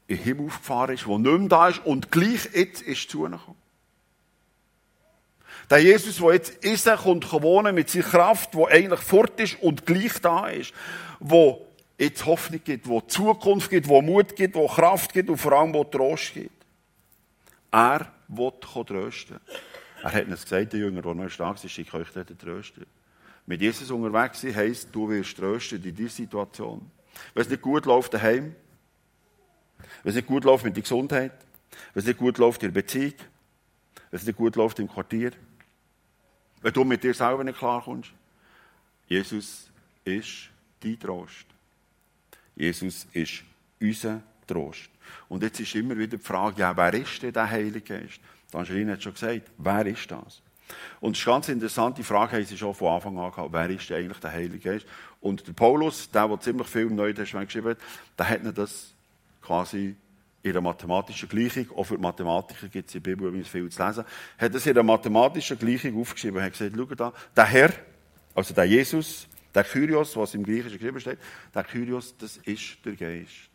in 0.06 0.16
den 0.16 0.24
Himmel 0.24 0.46
aufgefahren 0.46 0.94
ist, 0.94 1.06
der 1.06 1.18
nicht 1.18 1.38
mehr 1.38 1.48
da 1.50 1.68
ist 1.68 1.84
und 1.84 2.10
gleich 2.10 2.48
jetzt 2.54 2.80
ist 2.80 3.10
zu 3.10 3.26
ihnen 3.26 3.32
gekommen. 3.32 3.58
Der 5.68 5.82
Jesus, 5.82 6.16
der 6.16 6.32
jetzt 6.32 6.62
sich 6.62 6.96
kommt 7.02 7.30
wohnen 7.30 7.74
mit 7.74 7.90
seiner 7.90 8.06
Kraft, 8.06 8.54
der 8.54 8.68
eigentlich 8.68 9.00
fort 9.00 9.38
ist 9.40 9.60
und 9.60 9.84
gleich 9.84 10.18
da 10.22 10.46
ist, 10.46 10.72
wo 11.20 11.66
jetzt 11.98 12.26
Hoffnung 12.26 12.60
gibt, 12.62 12.86
wo 12.86 13.00
Zukunft 13.00 13.70
gibt, 13.70 13.88
wo 13.88 14.02
Mut 14.02 14.36
gibt, 14.36 14.54
wo 14.54 14.66
Kraft 14.66 15.12
gibt 15.12 15.30
und 15.30 15.38
vor 15.38 15.52
allem 15.52 15.72
wo 15.72 15.84
Trost 15.84 16.34
gibt. 16.34 16.50
Er 17.70 18.12
will 18.28 18.52
trösten. 18.60 19.40
Er 20.02 20.12
hat 20.12 20.26
uns 20.26 20.42
gesagt, 20.42 20.72
der 20.72 20.80
Jünger, 20.80 21.02
der 21.02 21.14
noch 21.14 21.28
stark 21.28 21.62
ist, 21.62 21.78
ich 21.78 21.92
euch 21.92 22.08
dort 22.12 22.38
trösten. 22.38 22.86
Mit 23.46 23.60
Jesus 23.60 23.90
unterwegs 23.90 24.40
sein 24.40 24.54
heisst, 24.54 24.88
du 24.92 25.08
wirst 25.08 25.36
trösten 25.36 25.82
in 25.82 25.94
dieser 25.94 26.10
Situation. 26.10 26.90
Wenn 27.34 27.42
es 27.42 27.48
nicht 27.48 27.62
gut 27.62 27.86
läuft 27.86 28.14
daheim, 28.14 28.54
wenn 30.02 30.10
es 30.10 30.16
nicht 30.16 30.26
gut 30.26 30.44
läuft 30.44 30.64
mit 30.64 30.76
der 30.76 30.82
Gesundheit, 30.82 31.32
wenn 31.92 32.00
es 32.00 32.06
nicht 32.06 32.18
gut 32.18 32.38
läuft 32.38 32.62
in 32.62 32.72
der 32.72 32.80
Beziehung, 32.80 33.14
wenn 34.10 34.20
es 34.20 34.26
nicht 34.26 34.36
gut 34.36 34.56
läuft 34.56 34.78
im 34.78 34.88
Quartier, 34.88 35.32
wenn 36.62 36.72
du 36.72 36.84
mit 36.84 37.02
dir 37.04 37.14
selber 37.14 37.44
nicht 37.44 37.58
klarkommst. 37.58 38.12
Jesus 39.06 39.70
ist 40.04 40.50
dein 40.80 40.98
Trost. 40.98 41.46
Jesus 42.56 43.06
ist 43.12 43.44
unser 43.80 44.22
Trost. 44.46 44.88
Und 45.28 45.42
jetzt 45.42 45.60
ist 45.60 45.74
immer 45.74 45.96
wieder 45.96 46.16
die 46.16 46.22
Frage, 46.22 46.60
ja, 46.60 46.76
wer 46.76 46.94
ist 46.94 47.22
denn 47.22 47.32
der 47.32 47.48
Heilige 47.48 47.80
Geist? 47.80 48.18
Angelina 48.52 48.92
hat 48.92 49.02
schon 49.02 49.12
gesagt, 49.12 49.42
wer 49.58 49.86
ist 49.86 50.10
das? 50.10 50.40
Und 51.00 51.16
es 51.16 51.20
ist 51.20 51.28
eine 51.28 51.34
ganz 51.34 51.48
interessante 51.48 52.02
Frage, 52.02 52.36
haben 52.36 52.44
sie 52.44 52.58
schon 52.58 52.74
von 52.74 52.94
Anfang 52.94 53.18
an 53.18 53.30
gehabt, 53.30 53.52
wer 53.52 53.70
ist 53.70 53.90
eigentlich 53.92 54.18
der 54.18 54.32
Heilige 54.32 54.58
Geist? 54.58 54.86
Und 55.20 55.46
der 55.46 55.52
Paulus, 55.52 56.10
der, 56.10 56.26
der 56.26 56.40
ziemlich 56.40 56.66
viel 56.66 56.82
im 56.82 56.96
Neuen 56.96 57.14
Testament 57.14 57.48
geschrieben 57.48 57.70
hat, 57.70 57.78
der 58.18 58.28
hat 58.28 58.58
das 58.58 58.92
quasi 59.42 59.94
in 60.42 60.50
einer 60.52 60.60
mathematischen 60.60 61.28
Gleichung, 61.28 61.66
auch 61.76 61.84
für 61.84 61.98
Mathematiker 61.98 62.68
gibt 62.68 62.88
es 62.88 62.94
in 62.94 63.02
der 63.02 63.16
Bibel 63.16 63.44
viel 63.44 63.68
zu 63.68 63.84
lesen, 63.84 64.04
hat 64.38 64.54
das 64.54 64.64
in 64.66 64.72
einer 64.72 64.84
mathematischen 64.84 65.58
Gleichung 65.58 66.00
aufgeschrieben 66.00 66.38
und 66.38 66.44
hat 66.44 66.52
gesagt, 66.52 66.72
schau 66.76 66.94
da, 66.94 67.12
der 67.34 67.44
Herr, 67.44 67.72
also 68.34 68.54
der 68.54 68.64
Jesus, 68.64 69.26
der 69.56 69.64
Kyrios, 69.64 70.14
was 70.16 70.34
im 70.34 70.44
Griechischen 70.44 70.78
geschrieben 70.78 71.00
steht, 71.00 71.18
der 71.54 71.64
Kyrios, 71.64 72.14
das 72.18 72.36
ist 72.36 72.76
der 72.84 72.94
Geist. 72.94 73.48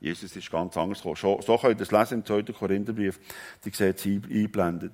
Jesus 0.00 0.34
ist 0.34 0.50
ganz 0.50 0.76
anders 0.76 0.98
gekommen. 0.98 1.40
So 1.40 1.56
könnt 1.58 1.78
ihr 1.78 1.82
es 1.82 1.92
lesen 1.92 2.14
im 2.14 2.26
2. 2.26 2.42
Korintherbrief. 2.52 3.20
Die 3.64 3.70
seht 3.70 3.98
es 3.98 4.04
eingeblendet. 4.04 4.92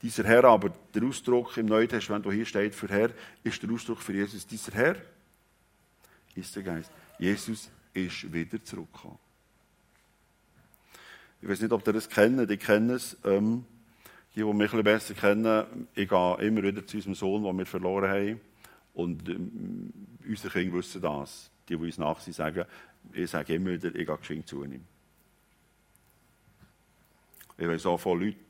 Dieser 0.00 0.24
Herr 0.24 0.44
aber, 0.44 0.72
der 0.94 1.02
Ausdruck 1.02 1.58
im 1.58 1.66
Neuen 1.66 1.90
Testament, 1.90 2.24
der 2.24 2.32
hier 2.32 2.46
steht 2.46 2.74
für 2.74 2.88
Herr, 2.88 3.10
ist 3.44 3.62
der 3.62 3.70
Ausdruck 3.70 4.00
für 4.00 4.14
Jesus. 4.14 4.46
Dieser 4.46 4.72
Herr 4.72 4.96
ist 6.34 6.56
der 6.56 6.62
Geist. 6.62 6.90
Jesus 7.18 7.70
ist 7.92 8.32
wieder 8.32 8.64
zurückgekommen. 8.64 9.18
Ich 11.42 11.48
weiß 11.50 11.60
nicht, 11.60 11.72
ob 11.72 11.86
ihr 11.86 11.92
das 11.92 12.08
kennen. 12.08 12.48
Die 12.48 12.56
kennen 12.56 12.90
es. 12.90 13.14
Ähm, 13.24 13.66
die, 14.34 14.40
die 14.40 14.44
mich 14.44 14.72
ein 14.72 14.82
bisschen 14.82 14.84
besser 14.84 15.14
kennen, 15.14 15.88
ich 15.94 16.08
gehe 16.08 16.36
immer 16.40 16.62
wieder 16.62 16.86
zu 16.86 16.96
unserem 16.96 17.14
Sohn, 17.14 17.42
den 17.42 17.58
wir 17.58 17.66
verloren 17.66 18.10
haben. 18.10 18.40
Und 18.94 19.28
ähm, 19.28 19.92
unsere 20.26 20.52
Kinder 20.52 20.76
wissen 20.76 21.00
das. 21.00 21.50
Die, 21.68 21.76
die 21.76 21.84
uns 21.84 21.98
nachsehen, 21.98 22.34
sagen, 22.34 22.64
ich 23.12 23.30
sage 23.30 23.54
immer 23.54 23.70
wieder, 23.70 23.88
ich 23.94 24.06
gehe 24.06 24.16
geschwind 24.16 24.46
zu 24.46 24.64
ihm. 24.64 24.84
Ich 27.56 27.68
weiß 27.68 27.86
auch 27.86 27.98
von 27.98 28.20
Leuten, 28.20 28.40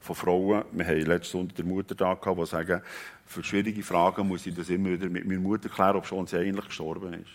von 0.00 0.16
Frauen, 0.16 0.64
wir 0.72 0.86
haben 0.86 1.00
letzten 1.00 1.32
Sonntag 1.38 1.56
den 1.56 1.68
Muttertag 1.68 2.20
gehabt, 2.20 2.40
die 2.40 2.46
sagen, 2.46 2.82
für 3.26 3.44
schwierige 3.44 3.82
Fragen 3.82 4.26
muss 4.26 4.46
ich 4.46 4.54
das 4.54 4.70
immer 4.70 4.90
wieder 4.90 5.08
mit 5.08 5.26
meiner 5.26 5.40
Mutter 5.40 5.68
klären, 5.68 5.96
ob 5.96 6.06
schon 6.06 6.26
sie 6.26 6.38
eigentlich 6.38 6.66
gestorben 6.66 7.14
ist. 7.14 7.30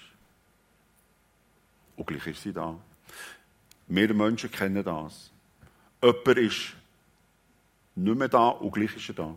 Und 1.96 2.08
gleich 2.08 2.28
ist 2.28 2.42
sie 2.42 2.52
da. 2.52 2.78
Wir 3.88 4.14
Menschen 4.14 4.52
kennen 4.52 4.84
das. 4.84 5.32
Jemand 6.04 6.28
ist 6.38 6.74
nicht 7.96 8.18
mehr 8.18 8.28
da 8.28 8.50
und 8.50 8.72
gleich 8.74 8.96
ist 8.96 9.10
er 9.10 9.16
da. 9.16 9.36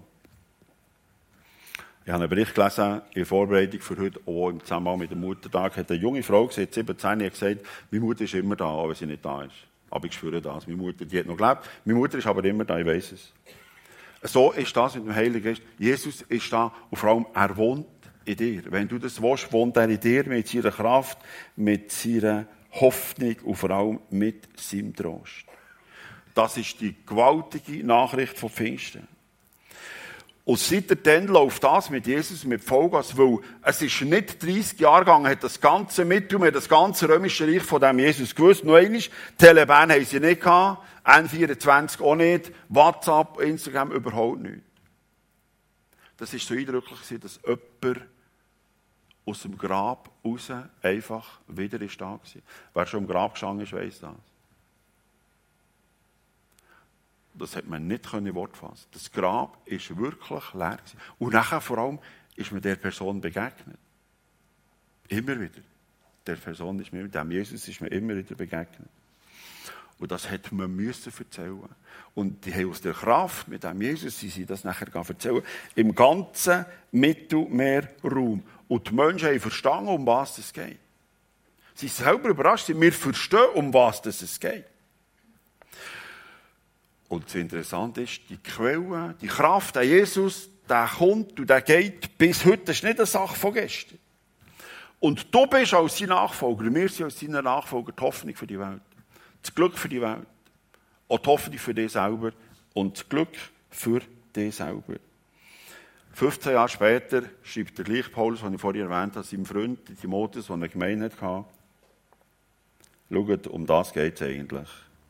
Ich 2.09 2.15
habe 2.15 2.25
einen 2.25 2.31
Bericht 2.31 2.55
gelesen 2.55 3.03
in 3.13 3.27
Vorbereitung 3.27 3.81
für 3.83 3.99
heute, 3.99 4.19
auch 4.25 4.49
im 4.49 4.61
Zusammenhang 4.63 4.99
mit 4.99 5.11
dem 5.11 5.21
Muttertag, 5.21 5.77
hat 5.77 5.91
eine 5.91 6.01
junge 6.01 6.23
Frau 6.23 6.47
gesagt, 6.47 6.73
17, 6.73 7.23
hat 7.23 7.33
gesagt, 7.33 7.61
meine 7.91 8.03
Mutter 8.03 8.25
ist 8.25 8.33
immer 8.33 8.57
da, 8.57 8.65
auch 8.65 8.89
wenn 8.89 8.95
sie 8.95 9.05
nicht 9.05 9.23
da 9.23 9.43
ist. 9.43 9.53
Aber 9.91 10.07
ich 10.07 10.15
spüre 10.15 10.41
das. 10.41 10.67
Meine 10.67 10.79
Mutter, 10.79 11.05
die 11.05 11.19
hat 11.19 11.27
noch 11.27 11.37
gelebt. 11.37 11.69
Meine 11.85 11.99
Mutter 11.99 12.17
ist 12.17 12.27
aber 12.27 12.43
immer 12.47 12.65
da, 12.65 12.79
ich 12.79 12.87
weiß 12.87 13.13
es. 13.13 13.35
So 14.23 14.53
ist 14.53 14.75
das 14.75 14.95
mit 14.95 15.05
dem 15.05 15.15
Heiligen 15.15 15.45
Geist. 15.45 15.61
Jesus 15.79 16.23
ist 16.23 16.51
da 16.51 16.73
und 16.89 16.97
vor 16.97 17.11
allem, 17.11 17.27
er 17.35 17.55
wohnt 17.59 17.87
in 18.25 18.37
dir. 18.37 18.63
Wenn 18.71 18.89
du 18.89 18.99
das 18.99 19.21
willst, 19.21 19.53
wohnt 19.53 19.77
er 19.77 19.91
in 19.91 20.01
dir 20.01 20.27
mit 20.27 20.49
seiner 20.49 20.71
Kraft, 20.71 21.19
mit 21.57 21.93
seiner 21.93 22.47
Hoffnung 22.73 23.37
und 23.45 23.57
vor 23.57 23.71
allem 23.71 24.01
mit 24.09 24.59
seinem 24.59 24.97
Trost. 24.97 25.45
Das 26.35 26.57
ist 26.57 26.81
die 26.81 26.95
gewaltige 27.05 27.85
Nachricht 27.85 28.39
von 28.39 28.49
Pfingsten. 28.49 29.07
Und 30.49 30.59
seitdem 30.59 31.27
läuft 31.27 31.63
das 31.63 31.91
mit 31.91 32.07
Jesus 32.07 32.45
mit 32.45 32.65
Vollgas, 32.65 33.19
weil 33.19 33.41
es 33.61 33.83
ist 33.83 34.01
nicht 34.01 34.43
30 34.43 34.81
Jahre 34.81 35.05
gegangen, 35.05 35.27
hat 35.27 35.45
das 35.45 35.61
ganze 35.61 36.07
Mittelmeer, 36.07 36.53
das 36.53 36.71
ganze 36.71 37.07
römische 37.07 37.47
Reich 37.47 37.63
von 37.63 37.83
dem 37.83 37.99
Jesus 37.99 38.35
gewusst. 38.35 38.65
Nur 38.65 38.79
einmal, 38.79 39.03
Teleban 39.37 39.93
haben 39.93 40.05
sie 40.07 40.19
nicht 40.19 40.41
gehabt, 40.41 40.83
N24 41.05 42.01
auch 42.01 42.15
nicht, 42.15 42.51
WhatsApp, 42.71 43.43
Instagram 43.43 43.93
überhaupt 43.93 44.41
nicht. 44.41 44.63
Das 46.17 46.33
ist 46.33 46.49
so 46.49 46.55
eindrücklich, 46.55 46.99
dass 47.21 47.41
jemand 47.47 48.09
aus 49.27 49.43
dem 49.43 49.59
Grab 49.59 50.11
raus 50.25 50.51
einfach 50.81 51.41
wieder 51.49 51.79
ist 51.83 52.01
da 52.01 52.13
war. 52.13 52.21
Wer 52.73 52.87
schon 52.87 53.01
im 53.01 53.07
Grab 53.07 53.35
gestanden 53.35 53.67
ist, 53.67 53.75
weiss 53.75 54.01
das. 54.01 54.13
Das 57.39 57.57
hat 57.57 57.67
man 57.67 57.87
nicht 57.87 58.13
in 58.13 58.35
Wort 58.35 58.57
fassen. 58.57 58.87
Das 58.93 59.11
Grab 59.13 59.59
ist 59.67 59.97
wirklich 59.97 60.55
leer 60.55 60.77
gewesen. 60.77 60.99
Und 61.19 61.33
nachher 61.33 61.61
vor 61.61 61.79
allem 61.79 61.99
ist 62.37 62.53
mir 62.53 62.61
der 62.61 62.77
Person 62.77 63.21
begegnet. 63.21 63.79
Immer 65.09 65.41
wieder. 65.41 65.61
Der 66.27 66.37
Person 66.37 66.79
ist 66.81 66.93
mir, 66.93 67.09
dem 67.09 67.31
Jesus 67.31 67.67
ist 67.69 67.81
mir 67.81 67.89
immer 67.89 68.17
wieder 68.17 68.35
begegnet. 68.35 68.89
Und 69.99 70.13
das 70.13 70.31
hat 70.31 70.53
man 70.53 70.75
müssen 70.75 71.13
erzählen. 71.17 71.69
Und 72.15 72.45
die 72.45 72.55
haben 72.55 72.71
aus 72.71 72.81
der 72.81 72.93
Kraft 72.93 73.49
mit 73.49 73.65
dem 73.65 73.81
Jesus, 73.83 74.21
sie 74.21 74.47
das 74.47 74.65
nachher 74.65 74.89
erzählen, 74.95 75.43
im 75.75 75.95
ganzen 75.95 76.65
Mittelmeerraum. 76.93 78.43
Und 78.69 78.89
die 78.89 78.95
Menschen 78.95 79.29
haben 79.29 79.41
verstanden, 79.41 79.89
um 79.89 80.07
was 80.07 80.39
es 80.39 80.53
geht. 80.53 80.79
Sie 81.75 81.89
sind 81.89 82.05
selber 82.05 82.29
überrascht, 82.29 82.69
wir 82.69 82.93
verstehen, 82.93 83.51
um 83.55 83.73
was 83.73 84.05
es 84.05 84.39
geht. 84.39 84.65
Und 87.09 87.25
das 87.25 87.35
Interessante 87.37 88.03
ist, 88.03 88.21
die 88.29 88.37
Quelle, 88.37 89.15
die 89.21 89.27
Kraft, 89.27 89.77
der 89.77 89.85
Jesus, 89.85 90.51
der 90.69 90.87
kommt 90.87 91.41
und 91.41 91.49
der 91.49 91.63
geht 91.63 92.19
bis 92.19 92.45
heute. 92.45 92.65
Das 92.67 92.77
ist 92.77 92.85
nicht 92.85 92.99
eine 92.99 93.07
Sache 93.07 93.35
von 93.35 93.55
gestern. 93.55 93.99
Und 95.01 95.33
du 95.35 95.47
bist 95.47 95.73
als 95.75 95.99
sein 95.99 96.09
Nachfolger, 96.09 96.75
wir 96.75 96.89
sind 96.89 97.05
als 97.05 97.21
seine 97.21 97.43
Nachfolger 97.43 97.93
die 97.93 98.03
Hoffnung 98.03 98.35
für 98.35 98.47
die 98.47 98.59
Welt. 98.59 98.83
Das 99.43 99.55
Glück 99.55 99.79
für 99.79 99.89
die 99.89 100.03
Welt. 100.03 100.27
Auch 101.09 101.19
die 101.19 101.29
Hoffnung 101.29 101.59
für 101.59 101.73
dich 101.73 101.93
selber 101.93 102.33
und 102.75 102.99
das 102.99 103.09
Glück 103.09 103.35
für 103.71 104.01
dich 104.35 104.57
selber. 104.57 104.97
15 106.13 106.53
Jahre 106.53 106.69
später 106.69 107.23
schreibt 107.45 107.79
der 107.79 107.85
gleiche 107.85 108.11
Paulus, 108.11 108.41
den 108.41 108.55
ich 108.55 108.61
vorhin 108.61 108.91
erwähnt 108.91 109.15
habe, 109.15 109.25
seinem 109.25 109.47
Freund 109.47 109.79
Timotheus, 110.01 110.47
der 110.47 110.57
eine 110.57 110.69
Gemeinde 110.69 111.11
hatte. 111.21 111.45
Schaut, 113.11 113.47
um 113.47 113.65
das 113.65 113.93
geht 113.93 114.21
es 114.21 114.23
eigentlich. 114.23 114.69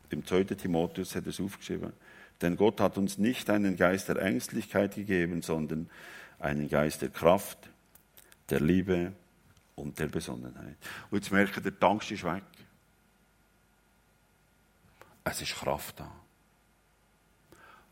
Im 0.09 0.25
2. 0.25 0.43
Timotheus 0.43 1.15
hat 1.15 1.27
es 1.27 1.39
aufgeschrieben. 1.39 1.93
Denn 2.41 2.55
Gott 2.55 2.79
hat 2.79 2.97
uns 2.97 3.17
nicht 3.17 3.49
einen 3.49 3.75
Geist 3.75 4.07
der 4.07 4.21
Ängstlichkeit 4.21 4.95
gegeben, 4.95 5.41
sondern 5.41 5.89
einen 6.39 6.69
Geist 6.69 7.01
der 7.01 7.09
Kraft, 7.09 7.57
der 8.49 8.61
Liebe 8.61 9.11
und 9.75 9.99
der 9.99 10.07
Besonnenheit. 10.07 10.77
Und 11.11 11.19
jetzt 11.19 11.31
merkt 11.31 11.57
ihr, 11.57 11.71
der 11.71 11.87
Angst 11.87 12.11
ist 12.11 12.23
weg. 12.23 12.43
Es 15.23 15.41
ist 15.41 15.55
Kraft 15.55 15.99
da. 15.99 16.09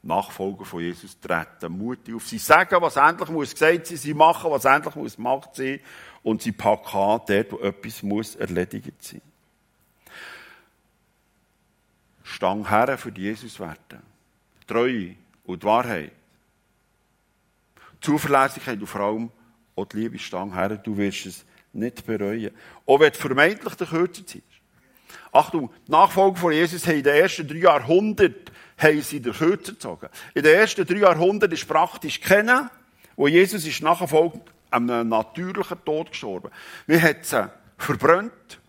Nachfolger 0.04 0.64
von 0.64 0.82
Jesus 0.82 1.20
treten 1.20 1.78
mutig 1.78 2.16
auf. 2.16 2.26
Sie 2.26 2.38
sagen, 2.38 2.82
was 2.82 2.96
endlich 2.96 3.30
muss 3.30 3.52
gesagt 3.52 3.88
sein, 3.88 3.98
sie 3.98 4.14
machen, 4.14 4.50
was 4.50 4.66
endlich 4.66 4.96
muss 4.96 5.18
gemacht 5.18 5.56
sein 5.56 5.80
und 6.24 6.42
sie 6.42 6.54
packen 6.54 6.98
an, 6.98 7.22
dort, 7.28 7.52
wo 7.52 7.60
etwas 7.60 8.04
muss 8.04 8.36
erledigt 8.36 9.04
sein. 9.04 9.22
Stang 12.28 12.68
her 12.68 12.98
für 12.98 13.12
Jesus 13.12 13.60
werden. 13.60 14.04
Treue 14.68 15.16
und 15.46 15.64
Wahrheit. 15.64 16.12
Zuverlässigkeit 18.02 18.80
und 18.80 18.88
vor 18.88 19.02
allem 19.02 19.32
auch 19.76 19.86
die 19.86 19.98
Liebe 19.98 20.20
Stang 20.20 20.54
her, 20.54 20.70
du 20.78 20.98
wirst 20.98 21.26
es 21.26 21.46
nicht 21.72 22.06
bereuen. 22.06 22.52
Auch 22.86 23.00
wenn 23.00 23.12
du 23.12 23.18
vermeintlich 23.18 23.74
der 23.76 23.88
Kürzer 23.88 24.26
ziehst. 24.26 24.44
Achtung, 25.32 25.72
die 25.88 25.92
Nachfolger 25.92 26.36
von 26.36 26.52
Jesus 26.52 26.86
haben 26.86 26.98
in 26.98 27.04
den 27.04 27.16
ersten 27.16 27.48
drei 27.48 27.58
Jahrhunderten 27.58 28.54
haben 28.78 29.04
den 29.10 29.34
Kürzer 29.34 29.72
gezogen. 29.72 30.10
In 30.34 30.44
den 30.44 30.56
ersten 30.56 30.86
drei 30.86 30.98
Jahrhunderten 30.98 31.56
ist 31.56 31.68
praktisch 31.68 32.20
kennen, 32.20 32.70
wo 33.16 33.28
Jesus 33.28 33.66
ist 33.66 33.82
nachfolgend 33.82 34.44
einem 34.70 35.08
natürlichen 35.10 35.84
Tod 35.86 36.12
gestorben. 36.12 36.52
Wir 36.86 37.02
haben 37.02 37.18
sie 37.22 37.50
verbrannt, 37.78 38.60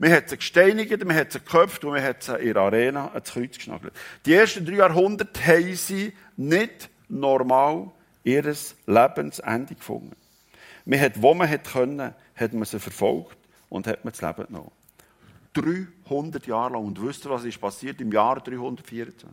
wir 0.00 0.16
haben 0.16 0.26
sie 0.26 0.36
gesteinigt, 0.38 0.90
wir 0.90 1.14
haben 1.14 1.30
sie 1.30 1.38
geköpft 1.38 1.84
und 1.84 1.94
wir 1.94 2.02
haben 2.02 2.16
sie 2.18 2.34
in 2.36 2.54
der 2.54 2.62
Arena 2.62 3.08
ans 3.08 3.32
Kreuz 3.32 3.56
geschnagelt. 3.56 3.92
Die 4.24 4.32
ersten 4.32 4.64
drei 4.64 4.76
Jahrhunderte 4.76 5.46
haben 5.46 5.74
sie 5.74 6.14
nicht 6.38 6.88
normal 7.10 7.90
ihres 8.24 8.76
Lebensende 8.86 9.74
gefunden. 9.74 10.16
Man 10.86 11.00
hat, 11.00 11.20
wo 11.20 11.34
man 11.34 11.50
hat 11.50 11.64
können, 11.64 12.14
hat 12.34 12.52
man 12.54 12.64
sie 12.64 12.80
verfolgt 12.80 13.36
und 13.68 13.86
hat 13.86 14.02
man 14.02 14.12
das 14.12 14.22
Leben 14.22 14.46
genommen. 14.46 14.72
300 15.52 16.46
Jahre 16.46 16.72
lang. 16.72 16.86
Und 16.86 17.06
wisst 17.06 17.26
ihr, 17.26 17.30
was 17.30 17.44
ist 17.44 17.60
passiert 17.60 18.00
im 18.00 18.10
Jahr 18.10 18.40
324? 18.40 19.28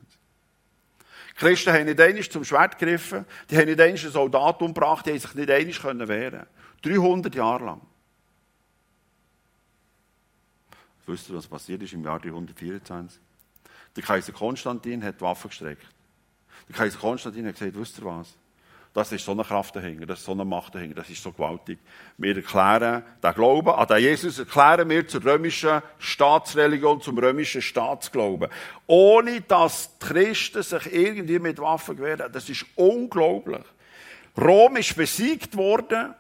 Die 1.32 1.40
Christen 1.40 1.72
haben 1.72 1.86
nicht 1.86 2.02
einmal 2.02 2.24
zum 2.24 2.44
Schwert 2.44 2.78
gegriffen, 2.78 3.26
die 3.50 3.56
haben 3.56 3.68
nicht 3.68 3.80
einmal 3.80 4.04
ein 4.04 4.12
Soldat 4.12 4.62
umgebracht, 4.62 5.06
die 5.06 5.12
haben 5.12 5.20
sich 5.20 5.34
nicht 5.36 5.50
einmal 5.50 6.08
wehren 6.10 6.46
können. 6.82 6.98
300 6.98 7.36
Jahre 7.36 7.66
lang. 7.66 7.82
Wisst 11.08 11.30
ihr, 11.30 11.36
was 11.36 11.48
passiert 11.48 11.82
ist 11.82 11.94
im 11.94 12.04
Jahr 12.04 12.20
324? 12.20 13.20
Der 13.96 14.04
Kaiser 14.04 14.34
Konstantin 14.34 15.04
hat 15.04 15.16
die 15.16 15.22
Waffe 15.22 15.48
gestreckt. 15.48 15.88
Der 16.68 16.76
Kaiser 16.76 17.00
Konstantin 17.00 17.48
hat 17.48 17.54
gesagt, 17.56 17.76
wisst 17.76 17.98
ihr 18.00 18.06
was? 18.06 18.36
Das 18.94 19.12
ist 19.12 19.24
so 19.24 19.32
eine 19.32 19.44
Kraft 19.44 19.76
dahinter, 19.76 20.06
das 20.08 20.20
ist 20.20 20.26
so 20.26 20.32
eine 20.32 20.44
Macht 20.44 20.74
dahinter, 20.74 20.96
das 20.96 21.10
ist 21.10 21.22
so 21.22 21.32
gewaltig. 21.32 21.78
Wir 22.18 22.36
erklären 22.36 23.04
den 23.22 23.34
Glauben 23.34 23.70
an 23.70 23.88
den 23.88 24.00
Jesus, 24.00 24.40
erklären 24.40 24.90
wir 24.90 25.08
zur 25.08 25.24
römischen 25.24 25.82
Staatsreligion, 26.00 27.00
zum 27.00 27.18
römischen 27.20 27.62
Staatsglauben. 27.62 28.50
Ohne 28.88 29.42
dass 29.42 29.98
die 30.00 30.06
Christen 30.08 30.64
sich 30.64 30.92
irgendwie 30.92 31.40
mit 31.40 31.60
Waffen 31.60 31.96
gewähren. 31.96 32.32
Das 32.32 32.50
ist 32.50 32.66
unglaublich. 32.76 33.64
Rom 34.36 34.78
ist 34.78 34.96
besiegt 34.96 35.56
worden 35.56 36.16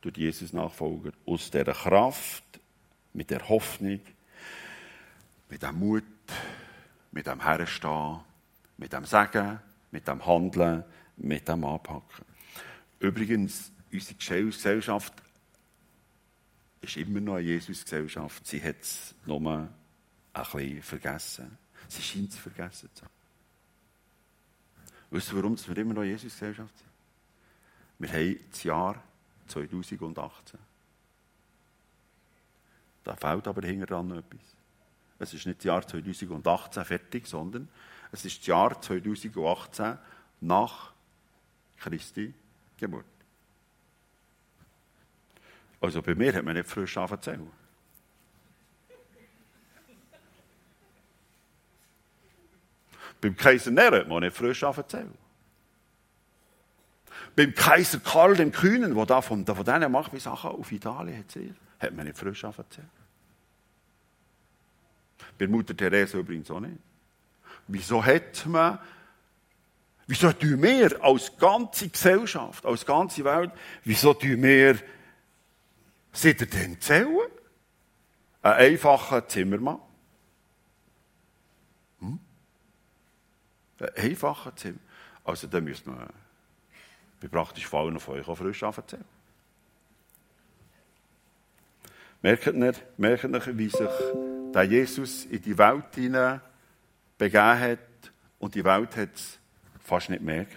durch 0.00 0.16
Jesus-Nachfolger. 0.16 1.12
Aus 1.26 1.50
dieser 1.50 1.72
Kraft, 1.72 2.44
mit 3.12 3.30
der 3.30 3.48
Hoffnung, 3.48 4.00
mit 5.48 5.62
dem 5.62 5.78
Mut, 5.78 6.04
mit 7.10 7.26
dem 7.26 7.42
Herstehen, 7.42 8.20
mit 8.76 8.92
dem 8.92 9.04
Sagen, 9.04 9.60
mit 9.90 10.06
dem 10.06 10.24
Handeln, 10.24 10.84
mit 11.16 11.48
dem 11.48 11.64
Anpacken. 11.64 12.24
Übrigens, 13.00 13.72
unsere 13.92 14.14
Gesellschaft 14.46 15.14
ist 16.80 16.96
immer 16.96 17.20
noch 17.20 17.34
eine 17.34 17.46
Jesus-Gesellschaft. 17.46 18.46
Sie 18.46 18.62
hat 18.62 18.80
es 18.80 19.14
nur 19.26 19.40
ein 19.50 19.68
bisschen 20.32 20.82
vergessen. 20.82 21.58
Sie 21.88 22.02
scheint 22.02 22.30
es 22.30 22.38
vergessen 22.38 22.90
zu 22.94 23.04
haben. 23.04 23.12
Wisst 25.10 25.32
ihr, 25.32 25.36
warum 25.36 25.56
wir 25.58 25.78
immer 25.78 25.94
noch 25.94 26.04
Jesus-Gesellschaft 26.04 26.76
sind? 26.76 26.88
Wir 27.98 28.12
haben 28.12 28.40
das 28.50 28.62
Jahr 28.62 29.02
2018. 29.48 30.58
Da 33.04 33.16
fehlt 33.16 33.48
aber 33.48 33.66
hinter 33.66 33.86
dran 33.86 34.10
etwas. 34.10 34.40
Es 35.18 35.34
ist 35.34 35.46
nicht 35.46 35.58
das 35.60 35.64
Jahr 35.64 35.86
2018 35.86 36.84
fertig, 36.84 37.26
sondern 37.26 37.68
es 38.12 38.24
ist 38.24 38.38
das 38.40 38.46
Jahr 38.46 38.80
2018 38.80 39.98
nach 40.40 40.92
Christi 41.78 42.34
Geburt. 42.76 43.04
Also 45.80 46.02
bei 46.02 46.14
mir 46.14 46.34
hat 46.34 46.44
man 46.44 46.56
nicht 46.56 46.68
frisch 46.68 46.96
angefangen 46.96 47.50
Beim 53.20 53.36
Kaiser 53.36 53.72
Nero 53.72 53.96
hat 53.96 54.08
man 54.08 54.22
nicht 54.22 54.36
frisch 54.36 54.62
angefangen 54.62 55.27
Beim 57.38 57.54
Kaiser 57.54 58.00
Karl 58.00 58.34
dem 58.34 58.50
Kühnen, 58.50 58.96
der 58.96 59.06
da 59.06 59.22
von, 59.22 59.44
denen 59.44 59.92
macht 59.92 60.12
wie 60.12 60.18
Sachen 60.18 60.50
auf 60.50 60.72
Italien 60.72 61.18
erzählt, 61.18 61.54
hat 61.78 61.94
man 61.94 62.04
nicht 62.04 62.18
frisch 62.18 62.42
angefangen 62.42 62.90
Bei 65.38 65.46
Mutter 65.46 65.76
Therese 65.76 66.18
übrigens 66.18 66.50
auch 66.50 66.58
nicht. 66.58 66.80
Wieso 67.68 68.04
hat 68.04 68.44
man, 68.46 68.80
wieso 70.08 70.32
tun 70.32 70.60
wir 70.60 71.00
als 71.00 71.36
ganze 71.38 71.88
Gesellschaft, 71.88 72.66
als 72.66 72.84
ganze 72.84 73.22
Welt, 73.22 73.52
wieso 73.84 74.14
tun 74.14 74.42
wir, 74.42 74.76
seid 76.10 76.40
ihr 76.40 76.48
denn 76.48 76.80
zählen? 76.80 77.30
Ein 78.42 78.52
einfacher 78.54 79.28
Zimmermann. 79.28 79.78
Hm? 82.00 82.18
Ein 83.78 83.90
einfacher 83.94 84.56
Zimmer. 84.56 84.80
Also, 85.22 85.46
da 85.46 85.60
müssen 85.60 85.96
wir 85.96 86.08
bei 87.20 87.28
praktisch 87.28 87.66
Fallen 87.66 87.98
von 87.98 88.18
euch 88.18 88.28
auch 88.28 88.36
frisch 88.36 88.62
anfangen. 88.62 89.04
Merkt 92.22 92.46
ihr, 92.46 92.74
merkt 92.96 93.24
ihr, 93.24 93.58
wie 93.58 93.68
sich 93.68 93.88
der 94.52 94.64
Jesus 94.64 95.24
in 95.26 95.42
die 95.42 95.56
Welt 95.56 95.94
hinein 95.94 96.40
begeben 97.16 97.60
hat 97.60 97.78
und 98.38 98.54
die 98.54 98.64
Welt 98.64 98.96
hat 98.96 99.14
es 99.14 99.38
fast 99.80 100.10
nicht 100.10 100.20
gemerkt. 100.20 100.56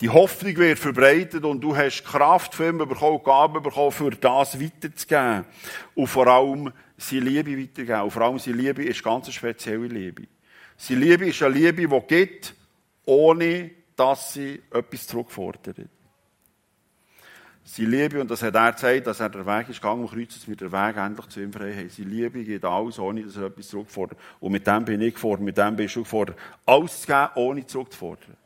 Die 0.00 0.08
Hoffnung 0.08 0.56
wird 0.56 0.80
verbreitet 0.80 1.44
und 1.44 1.60
du 1.60 1.76
hast 1.76 2.02
Kraft 2.02 2.54
für 2.54 2.68
ihn 2.68 2.78
bekommen, 2.78 3.22
Gaben 3.22 3.62
bekommen, 3.62 3.92
für 3.92 4.10
das 4.10 4.60
weiterzugeben. 4.60 5.44
Und 5.94 6.08
vor 6.08 6.26
allem 6.26 6.72
seine 6.96 7.20
Liebe 7.20 7.56
weiterzugeben. 7.56 8.02
Und 8.02 8.10
vor 8.10 8.22
allem 8.22 8.38
seine 8.40 8.56
Liebe 8.56 8.84
ist 8.84 9.02
ganz 9.04 9.26
eine 9.26 9.32
spezielle 9.32 9.86
Liebe. 9.86 10.24
Seine 10.76 11.00
Liebe 11.00 11.28
ist 11.28 11.40
eine 11.42 11.54
Liebe, 11.54 11.86
die 11.86 12.06
gibt, 12.08 12.54
ohne 13.04 13.70
dass 14.02 14.32
sie 14.32 14.60
etwas 14.72 15.06
zurückfordert. 15.06 15.76
Sie 17.62 17.86
Liebe, 17.86 18.20
und 18.20 18.28
das 18.28 18.42
hat 18.42 18.56
er 18.56 18.72
gesagt, 18.72 19.06
dass 19.06 19.20
er 19.20 19.28
der 19.28 19.46
Weg 19.46 19.68
ist 19.68 19.80
gegangen 19.80 20.02
am 20.02 20.08
Kreuz, 20.08 20.34
dass 20.34 20.48
wir 20.48 20.56
den 20.56 20.72
Weg 20.72 20.96
endlich 20.96 21.28
zu 21.28 21.40
ihm 21.40 21.52
frei 21.52 21.72
haben. 21.72 21.88
Sie 21.88 22.02
Liebe 22.02 22.42
geht 22.42 22.64
alles, 22.64 22.98
ohne 22.98 23.22
dass 23.22 23.36
er 23.36 23.44
etwas 23.44 23.68
zurückfordert. 23.68 24.18
Und 24.40 24.50
mit 24.50 24.66
dem 24.66 24.84
bin 24.84 25.00
ich 25.00 25.14
gefordert, 25.14 25.44
mit 25.44 25.56
dem 25.56 25.76
bist 25.76 25.94
du 25.94 26.02
gefordert. 26.02 26.36
Alles 26.66 27.02
zu 27.02 27.06
geben, 27.06 27.28
ohne 27.36 27.64
zurückzufordern. 27.64 28.36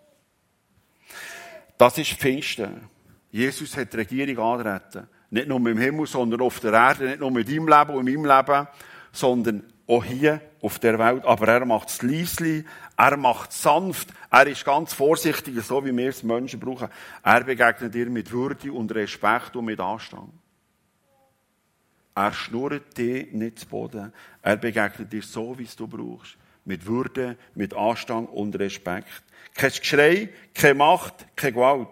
Das 1.79 1.97
ist 1.97 2.13
Pfingsten. 2.13 2.91
Jesus 3.31 3.75
hat 3.79 3.95
die 3.95 3.97
Regierung 3.97 4.61
antreten. 4.61 5.09
Nicht 5.31 5.49
nur 5.49 5.57
im 5.57 5.79
Himmel, 5.79 6.07
sondern 6.07 6.43
auf 6.43 6.61
der 6.61 6.75
Erde. 6.75 7.07
Nicht 7.07 7.21
nur 7.21 7.31
mit 7.31 7.49
deinem 7.49 7.67
Leben 7.67 7.95
und 7.95 8.05
meinem 8.05 8.25
Leben, 8.27 8.69
sondern 9.11 9.63
auch 9.87 10.05
hier 10.05 10.41
auf 10.61 10.79
der 10.79 10.99
Welt. 10.99 11.25
Aber 11.25 11.49
er 11.49 11.65
macht 11.65 11.89
es 11.89 12.03
leislich, 12.03 12.65
er 12.97 13.17
macht 13.17 13.51
es 13.51 13.63
sanft, 13.63 14.09
er 14.31 14.47
ist 14.47 14.65
ganz 14.65 14.93
vorsichtig, 14.93 15.61
so 15.63 15.85
wie 15.85 15.97
wir 15.97 16.09
es 16.09 16.23
Menschen 16.23 16.61
brauchen. 16.61 16.89
Er 17.23 17.45
begegnet 17.45 17.95
dir 17.95 18.07
mit 18.11 18.31
Würde 18.31 18.73
und 18.73 18.93
Respekt 18.95 19.55
und 19.57 19.67
mit 19.67 19.81
Anstand. 19.81 20.33
Er 22.15 22.33
schnurrt 22.33 22.97
dir 22.97 23.27
nicht 23.33 23.61
zu 23.61 23.67
Boden. 23.67 24.13
Er 24.43 24.57
begegnet 24.57 25.13
dir 25.13 25.23
so, 25.23 25.59
wie 25.59 25.65
es 25.65 25.77
du 25.77 25.87
brauchst. 25.87 26.37
Mit 26.65 26.87
Würde, 26.87 27.37
mit 27.55 27.75
Anstand 27.75 28.31
und 28.31 28.59
Respekt. 28.59 29.23
Kein 29.55 29.71
Geschrei, 29.71 30.31
keine 30.55 30.75
Macht, 30.75 31.27
keine 31.37 31.53
Gewalt. 31.53 31.89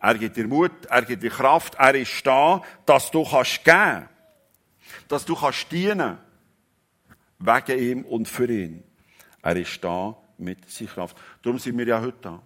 Er 0.00 0.14
gibt 0.16 0.36
dir 0.36 0.46
Mut, 0.46 0.86
er 0.88 1.02
gibt 1.02 1.22
dir 1.22 1.30
Kraft, 1.30 1.74
er 1.76 1.94
ist 1.94 2.24
da, 2.24 2.62
dass 2.84 3.10
du 3.10 3.24
kannst 3.24 3.64
geben. 3.64 4.08
Dass 5.08 5.24
du 5.24 5.34
kannst 5.34 5.70
dienen 5.72 6.18
wegen 7.38 7.78
ihm 7.78 8.04
und 8.04 8.28
für 8.28 8.50
ihn. 8.50 8.82
Er 9.42 9.56
ist 9.56 9.82
da 9.82 10.16
mit 10.38 10.70
seiner 10.70 10.90
Kraft. 10.90 11.16
Darum 11.42 11.58
sind 11.58 11.78
wir 11.78 11.86
ja 11.86 12.00
heute 12.00 12.18
da. 12.20 12.42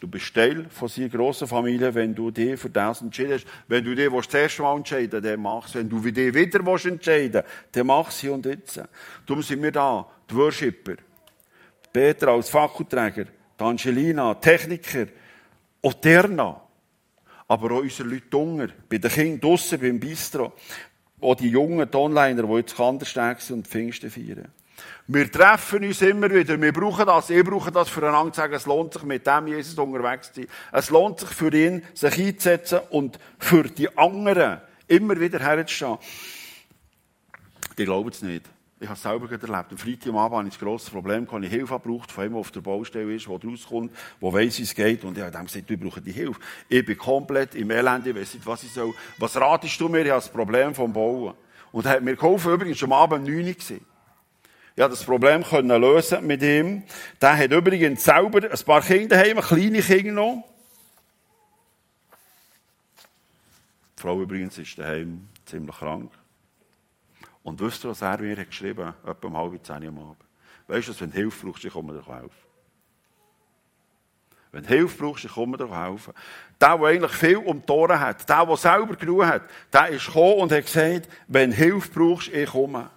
Du 0.00 0.08
bist 0.08 0.34
Teil 0.34 0.66
von 0.70 0.88
seiner 0.88 1.10
grossen 1.10 1.46
Familie, 1.46 1.94
wenn 1.94 2.14
du 2.14 2.30
dich 2.30 2.58
für 2.58 2.70
das 2.70 3.02
entscheidest. 3.02 3.46
Wenn 3.68 3.84
du 3.84 3.94
dich 3.94 4.10
das 4.10 4.34
erste 4.34 4.62
Mal 4.62 4.78
entscheiden 4.78 5.22
dann 5.22 5.40
mach 5.40 5.68
es. 5.68 5.74
Wenn 5.74 5.90
du 5.90 6.00
dich 6.00 6.34
wieder 6.34 6.60
entscheiden 6.86 7.42
dann 7.70 7.86
mach 7.86 8.10
sie 8.10 8.30
und 8.30 8.46
jetzt. 8.46 8.80
Darum 9.26 9.42
sind 9.42 9.62
wir 9.62 9.72
da, 9.72 10.06
die 10.28 10.34
Worshipper. 10.34 10.94
Peter 11.92 12.28
als 12.28 12.48
Fackelträger, 12.48 13.26
die 13.58 13.64
Angelina, 13.64 14.34
Techniker, 14.34 15.06
Oterna. 15.82 16.62
Aber 17.48 17.72
auch 17.72 17.82
unsere 17.82 18.08
Leute 18.08 18.36
Hunger, 18.36 18.68
bei 18.88 18.98
den 18.98 19.10
Kindern 19.10 19.40
draussen 19.40 19.80
beim 19.80 20.00
Bistro 20.00 20.54
auch 21.20 21.34
die 21.34 21.48
jungen 21.48 21.90
Tonliner, 21.90 22.42
die 22.42 22.54
jetzt 22.54 22.76
Kandersteg 22.76 23.40
sind 23.40 23.56
und 23.56 23.68
Pfingsten 23.68 24.10
feiern. 24.10 24.48
Wir 25.06 25.30
treffen 25.30 25.84
uns 25.84 26.02
immer 26.02 26.30
wieder. 26.30 26.60
Wir 26.60 26.72
brauchen 26.72 27.06
das. 27.06 27.30
Ich 27.30 27.44
brauche 27.44 27.72
das 27.72 27.88
füreinander 27.88 28.32
zu 28.32 28.40
sagen, 28.40 28.54
es 28.54 28.66
lohnt 28.66 28.92
sich, 28.94 29.02
mit 29.02 29.26
dem 29.26 29.48
Jesus 29.48 29.76
unterwegs 29.76 30.32
zu 30.32 30.42
sein. 30.42 30.50
Es 30.72 30.90
lohnt 30.90 31.20
sich 31.20 31.28
für 31.30 31.52
ihn, 31.52 31.82
sich 31.94 32.18
einzusetzen 32.18 32.80
und 32.90 33.18
für 33.38 33.64
die 33.64 33.96
anderen 33.98 34.60
immer 34.86 35.18
wieder 35.18 35.40
herzustehen. 35.40 35.98
Die 37.76 37.84
glauben 37.84 38.10
es 38.10 38.22
nicht. 38.22 38.46
Ich 38.82 38.86
habe 38.86 38.96
es 38.96 39.02
selber 39.02 39.30
erlebt. 39.30 39.72
Am 39.72 39.76
Freitagabend 39.76 40.38
hatte 40.38 40.48
ich 40.48 40.54
ein 40.54 40.64
grosses 40.64 40.88
Problem, 40.88 41.28
ich 41.42 41.50
Hilfe 41.50 41.78
gebraucht 41.78 42.10
von 42.10 42.24
jemandem, 42.24 42.32
der 42.32 42.40
auf 42.40 42.50
der 42.50 42.60
Baustelle 42.62 43.14
ist, 43.14 43.26
der 43.26 43.34
rauskommt, 43.34 43.92
der 44.22 44.32
weiss, 44.32 44.58
wie 44.58 44.62
es 44.62 44.74
geht. 44.74 45.04
Und 45.04 45.18
ich 45.18 45.22
habe 45.22 45.44
gesagt, 45.44 45.68
du 45.68 45.76
brauchst 45.76 46.06
die 46.06 46.12
Hilfe. 46.12 46.40
Ich 46.66 46.82
bin 46.86 46.96
komplett 46.96 47.54
im 47.56 47.70
Elend, 47.70 48.06
ich 48.06 48.14
weiss 48.14 48.32
nicht, 48.32 48.46
was 48.46 48.62
ich 48.62 48.72
soll. 48.72 48.94
Was 49.18 49.36
ratest 49.36 49.78
du 49.78 49.90
mir? 49.90 50.00
Ich 50.00 50.10
habe 50.10 50.22
das 50.22 50.30
Problem 50.30 50.74
vom 50.74 50.94
Bauen. 50.94 51.34
Und 51.72 51.84
er 51.84 51.92
hat 51.92 52.02
mir 52.02 52.16
geholfen, 52.16 52.54
übrigens 52.54 52.78
schon 52.78 52.90
am 52.90 52.98
Abend 52.98 53.28
9 53.28 53.36
Uhr. 53.36 53.48
Ich 53.48 53.68
konnte 53.68 53.82
das 54.76 55.04
Problem 55.04 55.44
können 55.44 55.78
lösen 55.78 56.26
mit 56.26 56.42
ihm. 56.42 56.82
Der 57.20 57.36
hat 57.36 57.52
übrigens 57.52 58.02
selber 58.02 58.50
ein 58.50 58.64
paar 58.64 58.80
Kinder 58.80 59.16
daheim, 59.16 59.40
kleine 59.40 59.82
Kinder 59.82 60.12
noch. 60.12 60.44
Die 63.98 64.00
Frau 64.00 64.22
übrigens 64.22 64.56
ist 64.56 64.78
daheim 64.78 65.28
ziemlich 65.44 65.76
krank. 65.76 66.10
Und 67.42 67.60
wisst 67.60 67.84
ihr, 67.84 67.90
was 67.90 68.02
er 68.02 68.18
mir 68.18 68.44
geschrieben 68.44 68.86
hat? 68.86 69.04
Etwa 69.04 69.28
um 69.28 69.36
halb 69.36 69.64
zehn 69.64 69.86
am 69.86 69.98
Abend. 69.98 70.16
Weißt 70.68 70.88
du, 70.88 71.00
wenn 71.00 71.10
du 71.10 71.16
Hilfe 71.16 71.46
brauchst, 71.46 71.64
ich 71.64 71.72
komme 71.72 71.92
dir 71.92 72.06
helfen. 72.06 72.30
Wenn 74.52 74.62
du 74.62 74.68
Hilfe 74.68 74.98
brauchst, 74.98 75.24
ich 75.24 75.32
komme 75.32 75.56
dir 75.56 75.70
helfen. 75.70 76.12
Der, 76.60 76.76
der 76.76 76.86
eigentlich 76.86 77.12
viel 77.12 77.36
um 77.36 77.64
die 77.64 77.72
Ohren 77.72 77.98
hat, 77.98 78.28
der, 78.28 78.46
der 78.46 78.56
selber 78.56 78.96
genug 78.96 79.24
hat, 79.24 79.42
der 79.72 79.88
ist 79.88 80.06
gekommen 80.06 80.40
und 80.40 80.52
hat 80.52 80.66
gesagt, 80.66 81.08
wenn 81.28 81.52
Hilfe 81.52 81.90
brauchst, 81.90 82.28
ich 82.28 82.50
komme. 82.50 82.90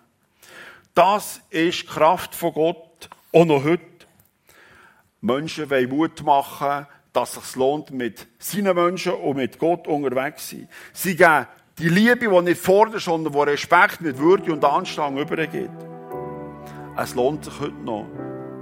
Das 0.93 1.41
ist 1.49 1.82
die 1.82 1.88
Kraft 1.88 2.36
von 2.36 2.53
Gott, 2.53 3.10
auch 3.32 3.45
noch 3.45 3.63
heute. 3.63 3.84
Menschen 5.21 5.69
wollen 5.69 5.89
Mut 5.89 6.21
machen, 6.23 6.86
dass 7.13 7.38
es 7.38 7.47
sich 7.47 7.56
lohnt, 7.56 7.91
mit 7.91 8.27
seinen 8.39 8.75
Menschen 8.75 9.13
und 9.13 9.38
mit 9.38 9.58
Gott 9.58 9.88
unterwegs 9.88 10.49
zu 10.49 10.58
sein. 10.58 10.69
Sie 10.91 11.15
geben 11.15 11.47
die 11.79 11.89
Liebe, 11.89 12.29
die 12.29 12.41
nicht 12.41 12.62
fordert, 12.62 13.01
sondern 13.01 13.33
die 13.33 13.39
Respekt 13.39 14.01
mit 14.01 14.17
Würde 14.17 14.53
und 14.53 14.63
Anstand 14.63 15.19
übergeht. 15.19 15.71
Es 16.95 17.15
lohnt 17.15 17.45
sich 17.45 17.59
heute 17.59 17.83
noch. 17.83 18.05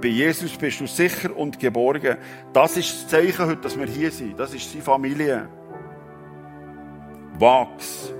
Bei 0.00 0.08
Jesus 0.08 0.56
bist 0.56 0.80
du 0.80 0.86
sicher 0.86 1.36
und 1.36 1.58
geborgen. 1.58 2.16
Das 2.52 2.76
ist 2.76 2.94
das 2.94 3.08
Zeichen 3.08 3.46
heute, 3.46 3.60
dass 3.60 3.78
wir 3.78 3.86
hier 3.86 4.10
sind. 4.10 4.38
Das 4.40 4.52
ist 4.54 4.70
seine 4.70 4.82
Familie. 4.82 5.48
Wachs. 7.38 8.12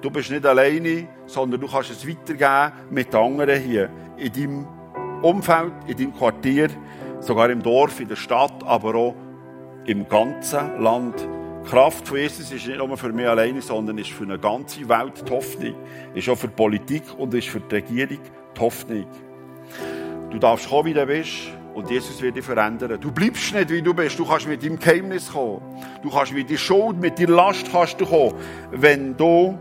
Du 0.00 0.10
bist 0.10 0.30
nicht 0.30 0.44
alleine, 0.44 1.08
sondern 1.26 1.60
du 1.60 1.68
kannst 1.68 1.90
es 1.90 2.06
weitergeben 2.06 2.72
mit 2.90 3.14
anderen 3.14 3.62
hier. 3.62 3.88
In 4.16 4.32
deinem 4.32 4.68
Umfeld, 5.22 5.72
in 5.86 5.96
deinem 5.96 6.14
Quartier, 6.14 6.68
sogar 7.20 7.48
im 7.50 7.62
Dorf, 7.62 8.00
in 8.00 8.08
der 8.08 8.16
Stadt, 8.16 8.64
aber 8.64 8.94
auch 8.96 9.14
im 9.86 10.08
ganzen 10.08 10.82
Land. 10.82 11.28
Kraft 11.64 12.08
von 12.08 12.18
Jesus 12.18 12.50
ist 12.50 12.66
nicht 12.66 12.78
nur 12.78 12.96
für 12.96 13.12
mich 13.12 13.26
alleine, 13.26 13.62
sondern 13.62 13.96
ist 13.98 14.10
für 14.10 14.24
eine 14.24 14.38
ganze 14.38 14.88
Welt 14.88 15.22
die 15.26 15.30
Hoffnung. 15.30 15.74
Ist 16.14 16.28
auch 16.28 16.36
für 16.36 16.48
die 16.48 16.54
Politik 16.54 17.02
und 17.16 17.32
ist 17.34 17.48
für 17.48 17.60
die 17.60 17.76
Regierung 17.76 18.18
die 18.56 18.60
Hoffnung. 18.60 19.06
Du 20.30 20.38
darfst 20.38 20.68
kommen, 20.68 20.86
wie 20.86 20.94
du 20.94 21.06
bist. 21.06 21.50
Und 21.74 21.88
Jesus 21.88 22.20
wird 22.20 22.36
dich 22.36 22.44
verändern. 22.44 23.00
Du 23.00 23.10
bleibst 23.10 23.54
nicht, 23.54 23.70
wie 23.70 23.80
du 23.80 23.94
bist. 23.94 24.18
Du 24.18 24.26
kannst 24.26 24.46
mit 24.46 24.62
deinem 24.62 24.78
Geheimnis 24.78 25.32
kommen. 25.32 25.62
Du 26.02 26.10
kannst 26.10 26.32
mit 26.32 26.48
deiner 26.48 26.58
Schuld, 26.58 27.00
mit 27.00 27.18
deiner 27.18 27.30
Last 27.30 27.70
kannst 27.72 27.98
du 28.00 28.04
kommen. 28.04 28.34
Wenn 28.72 29.16
du 29.16 29.58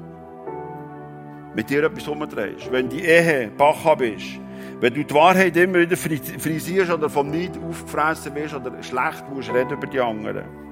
mit 1.55 1.69
dir 1.69 1.83
etwas 1.83 2.07
umdrehst. 2.07 2.71
Wenn 2.71 2.89
die 2.89 3.01
Ehe 3.01 3.49
Bacha 3.57 3.95
bist. 3.95 4.39
Wenn 4.81 4.93
du 4.93 5.05
die 5.05 5.13
Wahrheit 5.13 5.55
immer 5.55 5.79
wieder 5.79 5.95
frisierst 5.95 6.91
oder 6.91 7.09
vom 7.09 7.29
Neid 7.29 7.51
aufgefressen 7.57 8.35
wirst 8.35 8.55
oder 8.55 8.71
schlecht 8.83 9.29
musst 9.29 9.53
reden 9.53 9.71
über 9.71 9.87
die 9.87 9.99
anderen. 9.99 10.70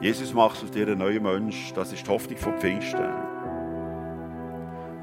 Jesus 0.00 0.34
macht 0.34 0.62
aus 0.62 0.70
dir 0.70 0.86
einen 0.86 0.98
neuen 0.98 1.22
Mensch. 1.22 1.72
Das 1.74 1.92
ist 1.92 2.06
die 2.06 2.10
Hoffnung 2.10 2.36
von 2.36 2.58
Pfingsten. 2.58 3.08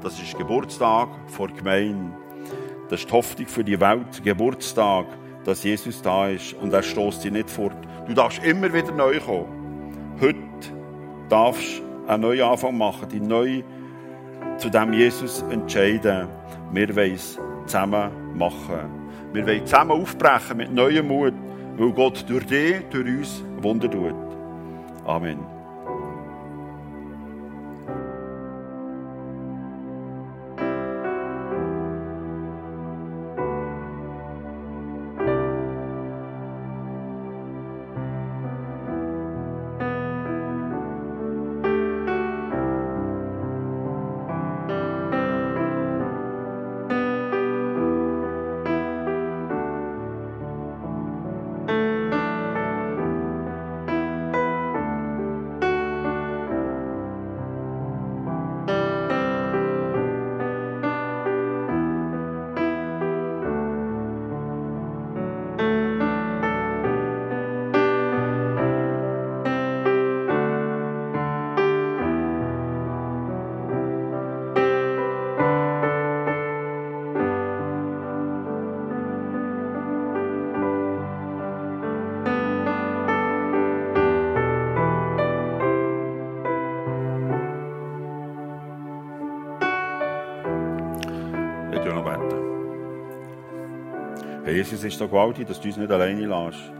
Das 0.02 0.20
ist 0.20 0.38
Geburtstag 0.38 1.08
vor 1.26 1.48
Gemeinde. 1.48 2.12
Das 2.88 3.00
ist 3.00 3.08
die 3.08 3.12
Hoffnung 3.12 3.46
für 3.48 3.64
die 3.64 3.80
Welt, 3.80 4.22
Geburtstag, 4.22 5.06
dass 5.44 5.64
Jesus 5.64 6.00
da 6.00 6.28
ist 6.28 6.54
und 6.54 6.72
er 6.72 6.82
stößt 6.82 7.24
dich 7.24 7.32
nicht 7.32 7.50
fort. 7.50 7.76
Du 8.06 8.14
darfst 8.14 8.44
immer 8.44 8.72
wieder 8.72 8.92
neu 8.92 9.18
kommen. 9.18 10.14
Heute 10.20 10.38
darfst 11.28 11.80
du 11.80 12.08
einen 12.08 12.22
neuen 12.22 12.42
Anfang 12.42 12.78
machen, 12.78 13.08
dich 13.08 13.22
neu 13.22 13.62
zu 14.58 14.70
dem 14.70 14.92
Jesus 14.92 15.42
entscheiden. 15.50 16.28
Wir 16.72 16.94
wollen 16.94 17.14
es 17.14 17.40
zusammen 17.66 18.10
machen. 18.36 19.04
Wir 19.32 19.44
wollen 19.46 19.66
zusammen 19.66 19.92
aufbrechen 19.92 20.58
mit 20.58 20.72
neuem 20.72 21.08
Mut, 21.08 21.34
weil 21.76 21.92
Gott 21.92 22.24
durch 22.28 22.46
dich, 22.46 22.82
durch 22.90 23.06
uns 23.06 23.42
Wunder 23.60 23.90
tut. 23.90 24.23
Amen. 25.06 25.53
Jesus 94.54 94.84
ist 94.84 94.98
so 94.98 95.08
gewaltig, 95.08 95.48
dass 95.48 95.60
du 95.60 95.66
uns 95.66 95.76
nicht 95.76 95.90
alleine 95.90 96.26
lässt. 96.26 96.72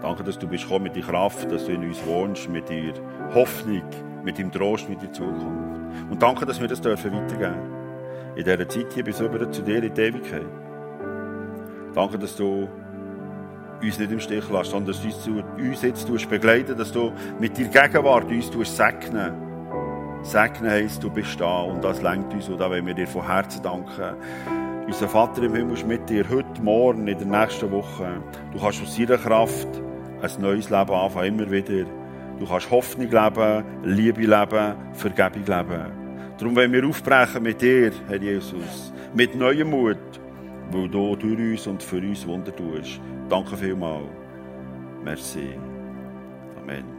Danke, 0.00 0.24
dass 0.24 0.38
du 0.38 0.48
bist 0.48 0.64
gekommen 0.64 0.84
mit 0.84 0.96
der 0.96 1.02
Kraft, 1.02 1.50
dass 1.52 1.66
du 1.66 1.72
in 1.72 1.84
uns 1.84 2.04
wohnst, 2.06 2.48
mit 2.48 2.66
der 2.70 2.94
Hoffnung, 3.34 3.82
mit 4.24 4.38
dem 4.38 4.50
Trost, 4.50 4.88
mit 4.88 5.02
der 5.02 5.12
Zukunft. 5.12 5.44
Und 6.08 6.22
danke, 6.22 6.46
dass 6.46 6.58
wir 6.58 6.66
das 6.66 6.80
dürfen 6.80 7.12
weitergeben. 7.12 7.60
In 8.36 8.44
dieser 8.44 8.66
Zeit 8.66 8.86
hier 8.94 9.04
bis 9.04 9.20
über 9.20 9.50
zu 9.50 9.62
dir 9.62 9.82
in 9.82 9.92
die 9.92 10.00
Ewigkeit. 10.00 10.46
Danke, 11.94 12.18
dass 12.18 12.36
du 12.36 12.68
uns 13.82 13.98
nicht 13.98 14.10
im 14.10 14.20
Stich 14.20 14.48
lässt, 14.48 14.70
sondern 14.70 14.94
dass 14.94 15.24
du 15.24 15.42
uns 15.58 15.82
jetzt 15.82 16.30
begleiten 16.30 16.76
dass 16.76 16.90
du 16.90 17.12
mit 17.38 17.58
deiner 17.58 17.88
Gegenwart 17.88 18.30
uns 18.30 18.76
segnen 18.76 19.34
Segnen 20.22 20.70
heisst, 20.70 21.02
du 21.02 21.10
bist 21.10 21.38
da 21.38 21.60
und 21.60 21.84
das 21.84 22.00
lenkt 22.00 22.32
uns 22.32 22.48
und 22.48 22.58
da 22.58 22.70
wollen 22.70 22.86
wir 22.86 22.94
dir 22.94 23.06
von 23.06 23.26
Herzen 23.26 23.62
danken. 23.62 24.16
Unser 24.88 25.06
Vater 25.06 25.42
im 25.42 25.54
Himmel 25.54 25.74
ist 25.74 25.86
mit 25.86 26.08
dir 26.08 26.26
heute, 26.30 26.62
morgen, 26.62 27.06
in 27.08 27.18
der 27.18 27.26
nächsten 27.26 27.70
Woche. 27.70 28.22
Du 28.54 28.58
kannst 28.58 28.80
aus 28.80 28.96
seiner 28.96 29.18
Kraft 29.18 29.68
ein 30.22 30.30
neues 30.40 30.70
Leben 30.70 30.92
anfangen, 30.92 31.38
immer 31.38 31.50
wieder. 31.50 31.84
Du 32.38 32.46
kannst 32.46 32.70
Hoffnung 32.70 33.10
leben, 33.10 33.64
Liebe 33.84 34.22
leben, 34.22 34.94
Vergebung 34.94 35.44
leben. 35.44 35.92
Darum 36.38 36.56
wollen 36.56 36.72
wir 36.72 36.86
aufbrechen 36.86 37.42
mit 37.42 37.60
dir, 37.60 37.92
Herr 38.08 38.16
Jesus, 38.16 38.90
mit 39.12 39.34
neuem 39.34 39.68
Mut, 39.68 39.98
weil 40.70 40.88
du 40.88 41.14
durch 41.16 41.38
uns 41.38 41.66
und 41.66 41.82
für 41.82 41.98
uns 41.98 42.26
Wunder 42.26 42.56
tust. 42.56 42.98
Danke 43.28 43.58
vielmals. 43.58 44.08
Merci. 45.04 45.50
Amen. 46.62 46.97